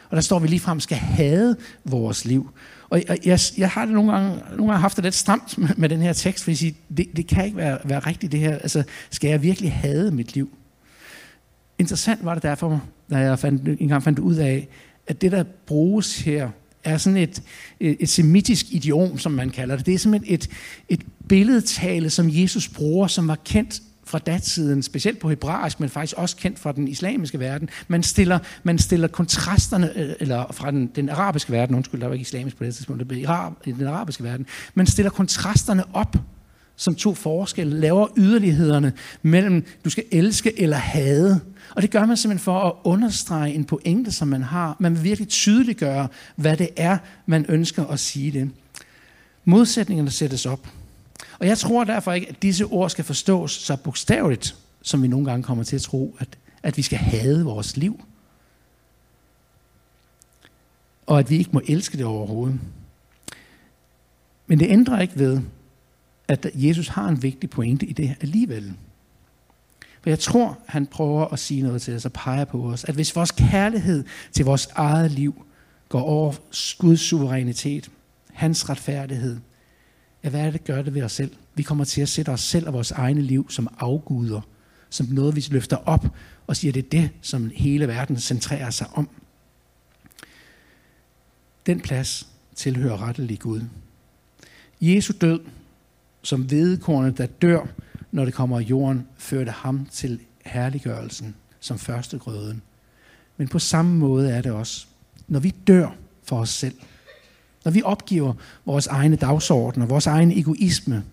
Og 0.09 0.15
der 0.15 0.21
står, 0.21 0.35
at 0.35 0.43
vi 0.43 0.47
ligefrem 0.47 0.79
skal 0.79 0.97
have 0.97 1.55
vores 1.83 2.25
liv. 2.25 2.49
Og 2.89 3.03
jeg, 3.07 3.17
jeg, 3.25 3.39
jeg 3.57 3.69
har 3.69 3.85
det 3.85 3.93
nogle 3.93 4.11
gange, 4.11 4.29
nogle 4.29 4.71
gange 4.71 4.81
haft 4.81 4.95
det 4.95 5.03
lidt 5.03 5.15
stramt 5.15 5.57
med, 5.57 5.69
med 5.77 5.89
den 5.89 6.01
her 6.01 6.13
tekst, 6.13 6.43
fordi 6.43 6.51
jeg 6.51 6.57
siger, 6.57 6.73
det, 6.97 7.07
det 7.15 7.27
kan 7.27 7.45
ikke 7.45 7.57
være, 7.57 7.77
være 7.83 7.99
rigtigt 7.99 8.31
det 8.31 8.39
her. 8.39 8.57
Altså, 8.57 8.83
skal 9.09 9.29
jeg 9.29 9.41
virkelig 9.43 9.73
have 9.73 10.11
mit 10.11 10.35
liv? 10.35 10.49
Interessant 11.79 12.25
var 12.25 12.33
det 12.33 12.43
derfor, 12.43 12.81
da 13.09 13.17
jeg 13.17 13.39
fandt, 13.39 13.81
engang 13.81 14.03
fandt 14.03 14.19
ud 14.19 14.35
af, 14.35 14.67
at 15.07 15.21
det, 15.21 15.31
der 15.31 15.43
bruges 15.65 16.19
her, 16.19 16.49
er 16.83 16.97
sådan 16.97 17.17
et, 17.17 17.41
et, 17.79 17.97
et 17.99 18.09
semitisk 18.09 18.65
idiom, 18.71 19.17
som 19.17 19.31
man 19.31 19.49
kalder 19.49 19.75
det. 19.75 19.85
Det 19.85 19.93
er 19.93 19.97
simpelthen 19.97 20.33
et, 20.33 20.49
et 20.89 21.01
billedtale, 21.29 22.09
som 22.09 22.27
Jesus 22.29 22.69
bruger, 22.69 23.07
som 23.07 23.27
var 23.27 23.37
kendt 23.45 23.81
fra 24.05 24.19
datiden, 24.19 24.83
specielt 24.83 25.19
på 25.19 25.29
hebraisk, 25.29 25.79
men 25.79 25.89
faktisk 25.89 26.17
også 26.17 26.35
kendt 26.35 26.59
fra 26.59 26.71
den 26.71 26.87
islamiske 26.87 27.39
verden. 27.39 27.69
Man 27.87 28.03
stiller, 28.03 28.39
man 28.63 28.79
stiller 28.79 29.07
kontrasterne, 29.07 29.97
øh, 29.97 30.13
eller 30.19 30.45
fra 30.51 30.71
den, 30.71 30.87
den 30.87 31.09
arabiske 31.09 31.51
verden, 31.51 31.75
undskyld, 31.75 32.01
der 32.01 32.07
var 32.07 32.13
ikke 32.13 32.23
islamisk 32.23 32.57
på 32.57 32.63
det 32.63 32.75
tidspunkt, 32.75 32.99
det 32.99 33.07
blev 33.07 33.19
i 33.65 33.71
den 33.71 33.87
arabiske 33.87 34.23
verden, 34.23 34.45
man 34.73 34.87
stiller 34.87 35.09
kontrasterne 35.09 35.83
op 35.93 36.17
som 36.75 36.95
to 36.95 37.13
forskelle, 37.13 37.79
laver 37.79 38.07
yderlighederne 38.17 38.93
mellem, 39.21 39.65
du 39.85 39.89
skal 39.89 40.03
elske 40.11 40.61
eller 40.61 40.77
hade. 40.77 41.41
Og 41.75 41.81
det 41.81 41.91
gør 41.91 42.05
man 42.05 42.17
simpelthen 42.17 42.43
for 42.43 42.59
at 42.59 42.73
understrege 42.83 43.53
en 43.53 43.65
pointe, 43.65 44.11
som 44.11 44.27
man 44.27 44.43
har. 44.43 44.75
Man 44.79 44.95
vil 44.95 45.03
virkelig 45.03 45.29
tydeliggøre, 45.29 46.07
hvad 46.35 46.57
det 46.57 46.69
er, 46.77 46.97
man 47.25 47.45
ønsker 47.49 47.85
at 47.85 47.99
sige 47.99 48.31
det. 48.31 48.49
Modsætningerne 49.45 50.11
sættes 50.11 50.45
op. 50.45 50.67
Og 51.39 51.47
jeg 51.47 51.57
tror 51.57 51.83
derfor 51.83 52.11
ikke, 52.11 52.29
at 52.29 52.41
disse 52.41 52.65
ord 52.65 52.89
skal 52.89 53.05
forstås 53.05 53.51
så 53.51 53.75
bogstaveligt, 53.75 54.55
som 54.81 55.03
vi 55.03 55.07
nogle 55.07 55.25
gange 55.25 55.43
kommer 55.43 55.63
til 55.63 55.75
at 55.75 55.81
tro, 55.81 56.15
at, 56.19 56.37
at 56.63 56.77
vi 56.77 56.81
skal 56.81 56.97
hade 56.97 57.45
vores 57.45 57.77
liv. 57.77 58.03
Og 61.05 61.19
at 61.19 61.29
vi 61.29 61.37
ikke 61.37 61.49
må 61.53 61.61
elske 61.67 61.97
det 61.97 62.05
overhovedet. 62.05 62.59
Men 64.47 64.59
det 64.59 64.69
ændrer 64.69 65.01
ikke 65.01 65.19
ved, 65.19 65.41
at 66.27 66.47
Jesus 66.53 66.87
har 66.87 67.07
en 67.07 67.23
vigtig 67.23 67.49
pointe 67.49 67.85
i 67.85 67.93
det 67.93 68.07
her 68.07 68.15
alligevel. 68.21 68.73
For 70.01 70.09
jeg 70.09 70.19
tror, 70.19 70.59
han 70.65 70.87
prøver 70.87 71.25
at 71.25 71.39
sige 71.39 71.61
noget 71.61 71.81
til 71.81 71.95
os 71.95 72.05
og 72.05 72.13
peger 72.13 72.45
på 72.45 72.63
os, 72.63 72.83
at 72.83 72.95
hvis 72.95 73.15
vores 73.15 73.31
kærlighed 73.31 74.03
til 74.31 74.45
vores 74.45 74.67
eget 74.75 75.11
liv 75.11 75.45
går 75.89 76.01
over 76.01 76.33
Guds 76.77 76.99
suverænitet, 76.99 77.91
hans 78.33 78.69
retfærdighed, 78.69 79.39
at 80.25 80.31
hvad 80.31 80.41
er 80.41 80.51
det, 80.51 80.63
gør 80.63 80.81
det 80.81 80.93
ved 80.93 81.01
os 81.01 81.11
selv? 81.11 81.31
Vi 81.55 81.63
kommer 81.63 81.83
til 81.83 82.01
at 82.01 82.09
sætte 82.09 82.29
os 82.29 82.41
selv 82.41 82.67
og 82.67 82.73
vores 82.73 82.91
egne 82.91 83.21
liv 83.21 83.49
som 83.49 83.67
afguder, 83.79 84.41
som 84.89 85.07
noget, 85.07 85.35
vi 85.35 85.45
løfter 85.49 85.77
op 85.77 86.05
og 86.47 86.55
siger, 86.55 86.71
det 86.71 86.85
er 86.85 86.89
det, 86.89 87.09
som 87.21 87.51
hele 87.55 87.87
verden 87.87 88.19
centrerer 88.19 88.69
sig 88.69 88.87
om. 88.93 89.09
Den 91.65 91.81
plads 91.81 92.27
tilhører 92.55 93.07
rettelig 93.07 93.39
Gud. 93.39 93.61
Jesu 94.81 95.13
død, 95.21 95.39
som 96.21 96.51
vedekornet, 96.51 97.17
der 97.17 97.25
dør, 97.25 97.65
når 98.11 98.25
det 98.25 98.33
kommer 98.33 98.59
af 98.59 98.63
jorden, 98.63 99.07
førte 99.17 99.51
ham 99.51 99.87
til 99.91 100.19
herliggørelsen 100.45 101.35
som 101.59 101.79
første 101.79 102.17
grøden. 102.17 102.61
Men 103.37 103.47
på 103.47 103.59
samme 103.59 103.95
måde 103.95 104.31
er 104.31 104.41
det 104.41 104.51
også, 104.51 104.87
når 105.27 105.39
vi 105.39 105.49
dør 105.67 105.95
for 106.23 106.39
os 106.39 106.49
selv, 106.49 106.75
når 107.65 107.71
vi 107.71 107.81
opgiver 107.83 108.33
vores 108.65 108.87
egne 108.87 109.15
dagsordner, 109.15 109.85
vores 109.85 110.07
egen 110.07 110.31
egoisme, 110.31 111.03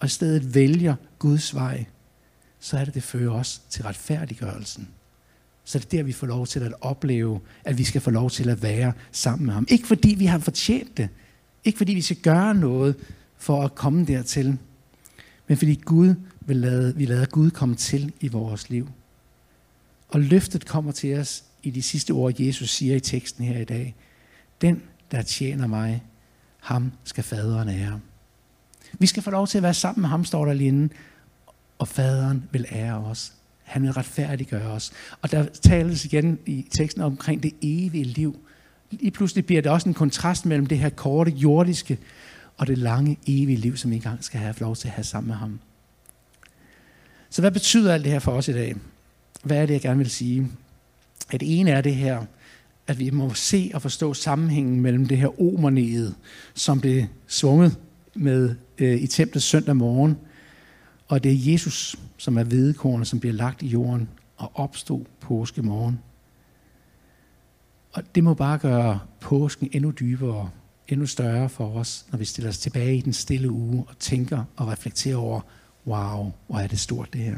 og 0.00 0.06
i 0.06 0.10
stedet 0.10 0.54
vælger 0.54 0.94
Guds 1.18 1.54
vej, 1.54 1.84
så 2.60 2.78
er 2.78 2.84
det, 2.84 2.94
det 2.94 3.02
fører 3.02 3.32
os 3.32 3.62
til 3.70 3.82
retfærdiggørelsen. 3.82 4.88
Så 5.64 5.78
det 5.78 5.84
er 5.84 5.88
der, 5.88 6.02
vi 6.02 6.12
får 6.12 6.26
lov 6.26 6.46
til 6.46 6.60
at 6.60 6.72
opleve, 6.80 7.40
at 7.64 7.78
vi 7.78 7.84
skal 7.84 8.00
få 8.00 8.10
lov 8.10 8.30
til 8.30 8.48
at 8.48 8.62
være 8.62 8.92
sammen 9.12 9.46
med 9.46 9.54
ham. 9.54 9.66
Ikke 9.68 9.86
fordi 9.86 10.14
vi 10.14 10.26
har 10.26 10.38
fortjent 10.38 10.96
det. 10.96 11.08
Ikke 11.64 11.78
fordi 11.78 11.94
vi 11.94 12.00
skal 12.00 12.16
gøre 12.16 12.54
noget 12.54 12.96
for 13.38 13.62
at 13.62 13.74
komme 13.74 14.04
dertil. 14.04 14.58
Men 15.46 15.56
fordi 15.56 15.74
Gud 15.74 16.14
vil 16.40 16.56
lade, 16.56 16.96
vi 16.96 17.04
lader 17.04 17.26
Gud 17.26 17.50
komme 17.50 17.74
til 17.74 18.12
i 18.20 18.28
vores 18.28 18.70
liv. 18.70 18.88
Og 20.08 20.20
løftet 20.20 20.66
kommer 20.66 20.92
til 20.92 21.18
os 21.18 21.44
i 21.62 21.70
de 21.70 21.82
sidste 21.82 22.10
ord, 22.10 22.40
Jesus 22.40 22.70
siger 22.70 22.96
i 22.96 23.00
teksten 23.00 23.44
her 23.44 23.60
i 23.60 23.64
dag. 23.64 23.94
Den, 24.60 24.82
der 25.10 25.22
tjener 25.22 25.66
mig, 25.66 26.02
ham 26.60 26.92
skal 27.04 27.24
faderen 27.24 27.68
ære. 27.68 28.00
Vi 28.98 29.06
skal 29.06 29.22
få 29.22 29.30
lov 29.30 29.46
til 29.46 29.58
at 29.58 29.62
være 29.62 29.74
sammen 29.74 30.00
med 30.00 30.08
ham, 30.08 30.24
står 30.24 30.44
der 30.44 30.52
lige 30.52 30.68
inde, 30.68 30.88
og 31.78 31.88
faderen 31.88 32.44
vil 32.52 32.66
ære 32.72 32.98
os. 32.98 33.32
Han 33.62 33.82
vil 33.82 33.92
retfærdiggøre 33.92 34.70
os. 34.70 34.92
Og 35.22 35.30
der 35.30 35.44
tales 35.44 36.04
igen 36.04 36.38
i 36.46 36.66
teksten 36.70 37.02
omkring 37.02 37.42
det 37.42 37.52
evige 37.62 38.04
liv. 38.04 38.38
I 38.90 39.10
pludselig 39.10 39.46
bliver 39.46 39.62
det 39.62 39.72
også 39.72 39.88
en 39.88 39.94
kontrast 39.94 40.46
mellem 40.46 40.66
det 40.66 40.78
her 40.78 40.88
korte 40.88 41.30
jordiske 41.30 41.98
og 42.56 42.66
det 42.66 42.78
lange 42.78 43.18
evige 43.26 43.56
liv, 43.56 43.76
som 43.76 43.90
vi 43.90 43.96
engang 43.96 44.24
skal 44.24 44.40
have 44.40 44.54
lov 44.58 44.76
til 44.76 44.88
at 44.88 44.94
have 44.94 45.04
sammen 45.04 45.28
med 45.28 45.36
ham. 45.36 45.60
Så 47.30 47.42
hvad 47.42 47.50
betyder 47.50 47.94
alt 47.94 48.04
det 48.04 48.12
her 48.12 48.18
for 48.18 48.32
os 48.32 48.48
i 48.48 48.52
dag? 48.52 48.76
Hvad 49.42 49.56
er 49.56 49.66
det, 49.66 49.74
jeg 49.74 49.80
gerne 49.80 49.98
vil 49.98 50.10
sige? 50.10 50.48
At 51.30 51.40
det 51.40 51.60
ene 51.60 51.70
er 51.70 51.80
det 51.80 51.94
her, 51.94 52.24
at 52.90 52.98
vi 52.98 53.10
må 53.10 53.34
se 53.34 53.70
og 53.74 53.82
forstå 53.82 54.14
sammenhængen 54.14 54.80
mellem 54.80 55.06
det 55.06 55.18
her 55.18 55.40
omernede, 55.40 56.14
som 56.54 56.80
blev 56.80 57.04
svunget 57.26 57.78
med 58.14 58.54
øh, 58.78 59.02
i 59.02 59.06
templet 59.06 59.42
søndag 59.42 59.76
morgen, 59.76 60.16
og 61.08 61.24
det 61.24 61.32
er 61.32 61.52
Jesus, 61.52 61.96
som 62.16 62.38
er 62.38 62.44
hvedekornet, 62.44 63.06
som 63.06 63.20
bliver 63.20 63.32
lagt 63.32 63.62
i 63.62 63.66
jorden 63.66 64.08
og 64.36 64.52
opstod 64.54 65.04
påske 65.20 65.62
morgen. 65.62 65.98
Og 67.92 68.02
det 68.14 68.24
må 68.24 68.34
bare 68.34 68.58
gøre 68.58 69.00
påsken 69.20 69.68
endnu 69.72 69.90
dybere, 69.90 70.50
endnu 70.88 71.06
større 71.06 71.48
for 71.48 71.76
os, 71.76 72.06
når 72.10 72.18
vi 72.18 72.24
stiller 72.24 72.48
os 72.48 72.58
tilbage 72.58 72.96
i 72.96 73.00
den 73.00 73.12
stille 73.12 73.50
uge 73.50 73.84
og 73.88 73.98
tænker 73.98 74.44
og 74.56 74.68
reflekterer 74.68 75.16
over, 75.16 75.40
wow, 75.86 76.32
hvor 76.46 76.58
er 76.58 76.66
det 76.66 76.78
stort 76.80 77.12
det 77.12 77.20
her. 77.20 77.36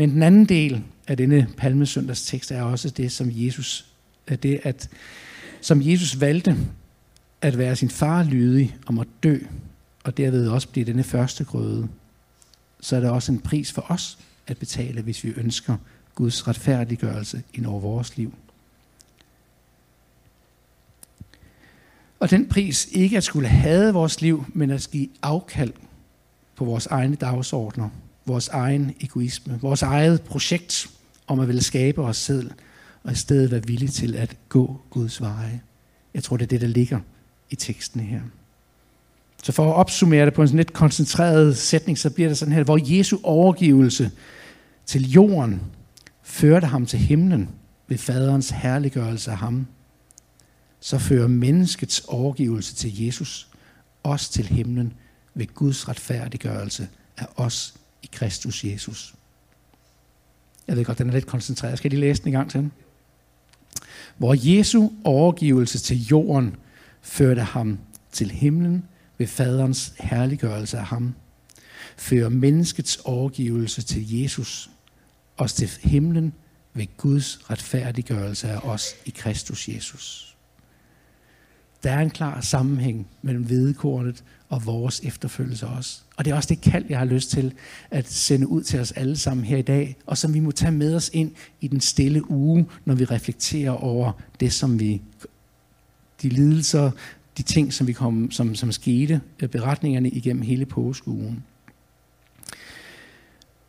Men 0.00 0.10
den 0.10 0.22
anden 0.22 0.44
del 0.44 0.82
af 1.08 1.16
denne 1.16 1.48
palmesøndags 1.56 2.26
tekst 2.26 2.50
er 2.50 2.62
også 2.62 2.90
det, 2.90 3.12
som 3.12 3.28
Jesus, 3.30 3.86
er 4.26 4.36
det, 4.36 4.60
at, 4.62 4.88
som 5.60 5.82
Jesus 5.82 6.20
valgte 6.20 6.56
at 7.40 7.58
være 7.58 7.76
sin 7.76 7.90
far 7.90 8.22
lydig 8.22 8.76
om 8.86 8.98
at 8.98 9.06
dø, 9.22 9.38
og 10.04 10.16
derved 10.16 10.48
også 10.48 10.68
blive 10.68 10.86
denne 10.86 11.04
første 11.04 11.44
grøde, 11.44 11.88
så 12.80 12.96
er 12.96 13.00
der 13.00 13.10
også 13.10 13.32
en 13.32 13.38
pris 13.40 13.72
for 13.72 13.86
os 13.88 14.18
at 14.46 14.58
betale, 14.58 15.02
hvis 15.02 15.24
vi 15.24 15.32
ønsker 15.36 15.76
Guds 16.14 16.48
retfærdiggørelse 16.48 17.42
ind 17.54 17.66
over 17.66 17.80
vores 17.80 18.16
liv. 18.16 18.34
Og 22.20 22.30
den 22.30 22.48
pris 22.48 22.88
ikke 22.92 23.16
at 23.16 23.24
skulle 23.24 23.48
have 23.48 23.92
vores 23.92 24.20
liv, 24.20 24.44
men 24.54 24.70
at 24.70 24.88
give 24.92 25.08
afkald 25.22 25.72
på 26.56 26.64
vores 26.64 26.86
egne 26.86 27.16
dagsordner, 27.16 27.88
vores 28.26 28.48
egen 28.48 28.94
egoisme, 29.00 29.58
vores 29.60 29.82
eget 29.82 30.22
projekt 30.22 30.90
om 31.26 31.40
at 31.40 31.46
ville 31.46 31.62
skabe 31.62 32.02
os 32.02 32.16
selv, 32.16 32.50
og 33.04 33.12
i 33.12 33.14
stedet 33.14 33.50
være 33.50 33.66
villige 33.66 33.88
til 33.88 34.16
at 34.16 34.36
gå 34.48 34.80
Guds 34.90 35.20
veje. 35.20 35.60
Jeg 36.14 36.22
tror, 36.22 36.36
det 36.36 36.44
er 36.44 36.48
det, 36.48 36.60
der 36.60 36.66
ligger 36.66 37.00
i 37.50 37.56
teksten 37.56 38.00
her. 38.00 38.20
Så 39.42 39.52
for 39.52 39.70
at 39.70 39.74
opsummere 39.74 40.26
det 40.26 40.34
på 40.34 40.42
en 40.42 40.48
sådan 40.48 40.56
lidt 40.56 40.72
koncentreret 40.72 41.56
sætning, 41.56 41.98
så 41.98 42.10
bliver 42.10 42.28
det 42.28 42.38
sådan 42.38 42.54
her, 42.54 42.64
hvor 42.64 42.96
Jesu 42.96 43.18
overgivelse 43.22 44.10
til 44.86 45.10
jorden 45.10 45.60
førte 46.22 46.66
ham 46.66 46.86
til 46.86 46.98
himlen 46.98 47.48
ved 47.88 47.98
faderens 47.98 48.50
herliggørelse 48.50 49.30
af 49.30 49.36
ham, 49.36 49.66
så 50.80 50.98
fører 50.98 51.28
menneskets 51.28 52.00
overgivelse 52.00 52.74
til 52.74 53.04
Jesus 53.04 53.48
os 54.04 54.28
til 54.28 54.46
himlen 54.46 54.92
ved 55.34 55.46
Guds 55.54 55.88
retfærdiggørelse 55.88 56.88
af 57.16 57.26
os 57.36 57.74
i 58.02 58.08
Kristus 58.12 58.64
Jesus. 58.64 59.14
Jeg 60.68 60.76
ved 60.76 60.84
godt, 60.84 60.98
den 60.98 61.08
er 61.08 61.12
lidt 61.12 61.26
koncentreret. 61.26 61.78
Skal 61.78 61.90
de 61.90 61.96
læse 61.96 62.22
den 62.22 62.28
en 62.28 62.32
gang 62.32 62.50
til? 62.50 62.70
Hvor 64.18 64.36
Jesu 64.38 64.88
overgivelse 65.04 65.78
til 65.78 66.06
jorden 66.06 66.56
førte 67.02 67.42
ham 67.42 67.78
til 68.12 68.30
himlen 68.30 68.84
ved 69.18 69.26
faderens 69.26 69.92
herliggørelse 69.98 70.78
af 70.78 70.84
ham, 70.84 71.14
fører 71.96 72.28
menneskets 72.28 72.96
overgivelse 72.96 73.82
til 73.82 74.20
Jesus, 74.20 74.70
os 75.36 75.52
til 75.52 75.70
himlen 75.82 76.32
ved 76.74 76.86
Guds 76.96 77.50
retfærdiggørelse 77.50 78.48
af 78.48 78.58
os 78.58 78.94
i 79.04 79.10
Kristus 79.10 79.68
Jesus. 79.68 80.29
Der 81.82 81.90
er 81.90 82.00
en 82.00 82.10
klar 82.10 82.40
sammenhæng 82.40 83.06
mellem 83.22 83.44
hvedekornet 83.44 84.24
og 84.48 84.66
vores 84.66 85.00
efterfølgelse 85.04 85.66
også. 85.66 86.00
Og 86.16 86.24
det 86.24 86.30
er 86.30 86.34
også 86.34 86.48
det 86.48 86.60
kald, 86.60 86.84
jeg 86.88 86.98
har 86.98 87.04
lyst 87.04 87.30
til 87.30 87.52
at 87.90 88.10
sende 88.10 88.48
ud 88.48 88.62
til 88.62 88.80
os 88.80 88.92
alle 88.92 89.16
sammen 89.16 89.46
her 89.46 89.56
i 89.56 89.62
dag, 89.62 89.96
og 90.06 90.18
som 90.18 90.34
vi 90.34 90.40
må 90.40 90.50
tage 90.50 90.72
med 90.72 90.94
os 90.94 91.10
ind 91.12 91.32
i 91.60 91.68
den 91.68 91.80
stille 91.80 92.30
uge, 92.30 92.66
når 92.84 92.94
vi 92.94 93.04
reflekterer 93.04 93.70
over 93.70 94.12
det, 94.40 94.52
som 94.52 94.80
vi, 94.80 95.02
de 96.22 96.28
lidelser, 96.28 96.90
de 97.38 97.42
ting, 97.42 97.72
som, 97.72 97.86
vi 97.86 97.92
kom, 97.92 98.30
som, 98.30 98.54
som 98.54 98.72
skete, 98.72 99.20
øh, 99.42 99.48
beretningerne 99.48 100.10
igennem 100.10 100.42
hele 100.42 100.66
påskeugen. 100.66 101.44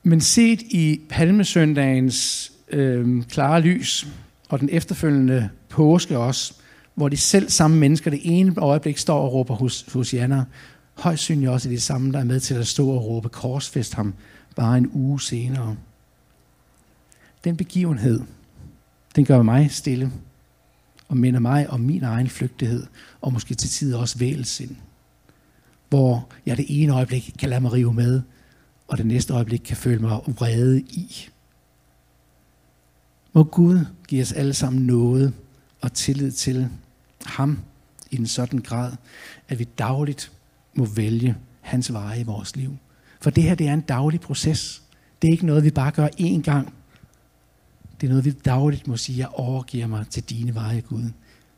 Men 0.03 0.21
set 0.21 0.61
i 0.61 1.01
palmesøndagens 1.09 2.51
øh, 2.67 3.23
klare 3.23 3.61
lys, 3.61 4.07
og 4.49 4.59
den 4.59 4.69
efterfølgende 4.71 5.49
påske 5.69 6.17
også, 6.17 6.53
hvor 6.95 7.09
de 7.09 7.17
selv 7.17 7.49
samme 7.49 7.77
mennesker 7.77 8.11
det 8.11 8.21
ene 8.23 8.53
øjeblik 8.57 8.97
står 8.97 9.21
og 9.21 9.33
råber 9.33 9.55
hos, 9.55 9.85
hos 9.93 10.13
Janner, 10.13 10.43
højst 10.93 11.23
synligt 11.23 11.51
også 11.51 11.69
de 11.69 11.79
samme, 11.79 12.11
der 12.11 12.19
er 12.19 12.23
med 12.23 12.39
til 12.39 12.53
at 12.53 12.67
stå 12.67 12.89
og 12.89 13.05
råbe 13.05 13.29
korsfest 13.29 13.93
ham 13.93 14.13
bare 14.55 14.77
en 14.77 14.89
uge 14.93 15.21
senere. 15.21 15.75
Den 17.43 17.57
begivenhed, 17.57 18.21
den 19.15 19.25
gør 19.25 19.41
mig 19.41 19.71
stille 19.71 20.11
og 21.07 21.17
minder 21.17 21.39
mig 21.39 21.69
om 21.69 21.79
min 21.79 22.03
egen 22.03 22.29
flygtighed, 22.29 22.85
og 23.21 23.33
måske 23.33 23.55
til 23.55 23.69
tider 23.69 23.97
også 23.97 24.17
vælsind. 24.17 24.75
Hvor 25.89 26.29
jeg 26.45 26.57
det 26.57 26.65
ene 26.69 26.93
øjeblik 26.93 27.35
kan 27.39 27.49
lade 27.49 27.61
mig 27.61 27.73
rive 27.73 27.93
med, 27.93 28.21
og 28.87 28.97
det 28.97 29.05
næste 29.05 29.33
øjeblik 29.33 29.61
kan 29.65 29.77
føle 29.77 30.01
mig 30.01 30.19
vrede 30.27 30.81
i. 30.81 31.29
Må 33.33 33.43
Gud 33.43 33.85
give 34.07 34.21
os 34.21 34.31
alle 34.31 34.53
sammen 34.53 34.85
noget 34.85 35.33
og 35.81 35.93
tillid 35.93 36.31
til 36.31 36.69
ham 37.25 37.59
i 38.11 38.15
en 38.15 38.27
sådan 38.27 38.59
grad, 38.59 38.91
at 39.49 39.59
vi 39.59 39.63
dagligt 39.63 40.31
må 40.73 40.85
vælge 40.85 41.35
hans 41.61 41.93
veje 41.93 42.19
i 42.19 42.23
vores 42.23 42.55
liv. 42.55 42.77
For 43.21 43.29
det 43.29 43.43
her, 43.43 43.55
det 43.55 43.67
er 43.67 43.73
en 43.73 43.81
daglig 43.81 44.19
proces. 44.19 44.83
Det 45.21 45.27
er 45.27 45.31
ikke 45.31 45.45
noget, 45.45 45.63
vi 45.63 45.71
bare 45.71 45.91
gør 45.91 46.07
én 46.07 46.41
gang. 46.41 46.73
Det 48.01 48.07
er 48.07 48.09
noget, 48.09 48.25
vi 48.25 48.31
dagligt 48.31 48.87
må 48.87 48.97
sige, 48.97 49.19
jeg 49.19 49.27
overgiver 49.27 49.87
mig 49.87 50.07
til 50.07 50.23
dine 50.23 50.55
veje, 50.55 50.81
Gud. 50.81 51.11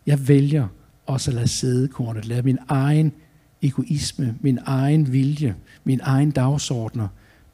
Jeg 0.05 0.27
vælger 0.27 0.67
også 1.05 1.31
at 1.31 1.35
lade 1.35 1.47
sædekornet, 1.47 2.25
lade 2.25 2.41
min 2.41 2.57
egen 2.67 3.13
egoisme, 3.61 4.35
min 4.41 4.59
egen 4.65 5.11
vilje, 5.11 5.55
min 5.83 5.99
egen 6.03 6.31
dagsordner, 6.31 7.07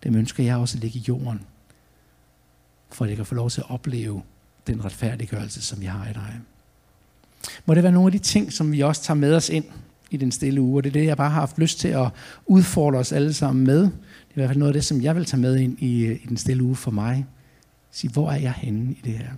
dem 0.04 0.16
ønsker 0.16 0.44
jeg 0.44 0.58
også 0.58 0.78
at 0.78 0.82
lægge 0.82 1.00
i 1.00 1.04
jorden, 1.08 1.42
for 2.92 3.06
at 3.06 3.10
jeg 3.10 3.18
kan 3.18 3.26
få 3.26 3.36
lov 3.36 3.50
til 3.50 3.62
at 3.62 3.70
opleve 3.70 4.22
den 4.68 4.86
retfærdiggørelse, 4.86 5.62
som 5.62 5.84
jeg 5.84 5.92
har 5.92 6.10
i 6.10 6.14
dig. 6.14 6.40
Må 7.66 7.74
det 7.74 7.84
være 7.84 7.92
nogle 7.92 8.08
af 8.08 8.12
de 8.12 8.18
ting, 8.18 8.54
som 8.54 8.72
vi 8.72 8.82
også 8.82 9.04
tager 9.04 9.18
med 9.18 9.36
os 9.36 9.50
ind 9.50 9.66
i 10.12 10.18
den 10.18 10.32
stille 10.32 10.62
uge, 10.62 10.80
og 10.80 10.84
det 10.84 10.90
er 10.90 10.94
det, 10.94 11.06
jeg 11.06 11.18
bare 11.18 11.30
har 11.30 11.40
haft 11.40 11.60
lyst 11.60 11.80
til 11.80 11.88
at 11.88 12.08
udfordre 12.46 13.00
os 13.00 13.12
alle 13.12 13.34
sammen 13.34 13.66
med. 13.66 13.80
Det 13.82 13.88
er 13.88 13.90
i 14.32 14.34
hvert 14.34 14.50
fald 14.50 14.60
noget 14.60 14.70
af 14.70 14.74
det, 14.74 14.86
som 14.86 15.02
jeg 15.02 15.16
vil 15.16 15.26
tage 15.26 15.42
med 15.42 15.58
ind 15.58 15.80
i, 15.80 16.12
i 16.12 16.26
den 16.30 16.38
stille 16.38 16.64
uge 16.64 16.76
for 16.76 16.92
mig. 16.92 17.26
Sige, 17.92 18.12
hvor 18.12 18.32
er 18.32 18.38
jeg 18.38 18.54
henne 18.58 18.92
i 18.92 19.02
det 19.04 19.14
her? 19.14 19.30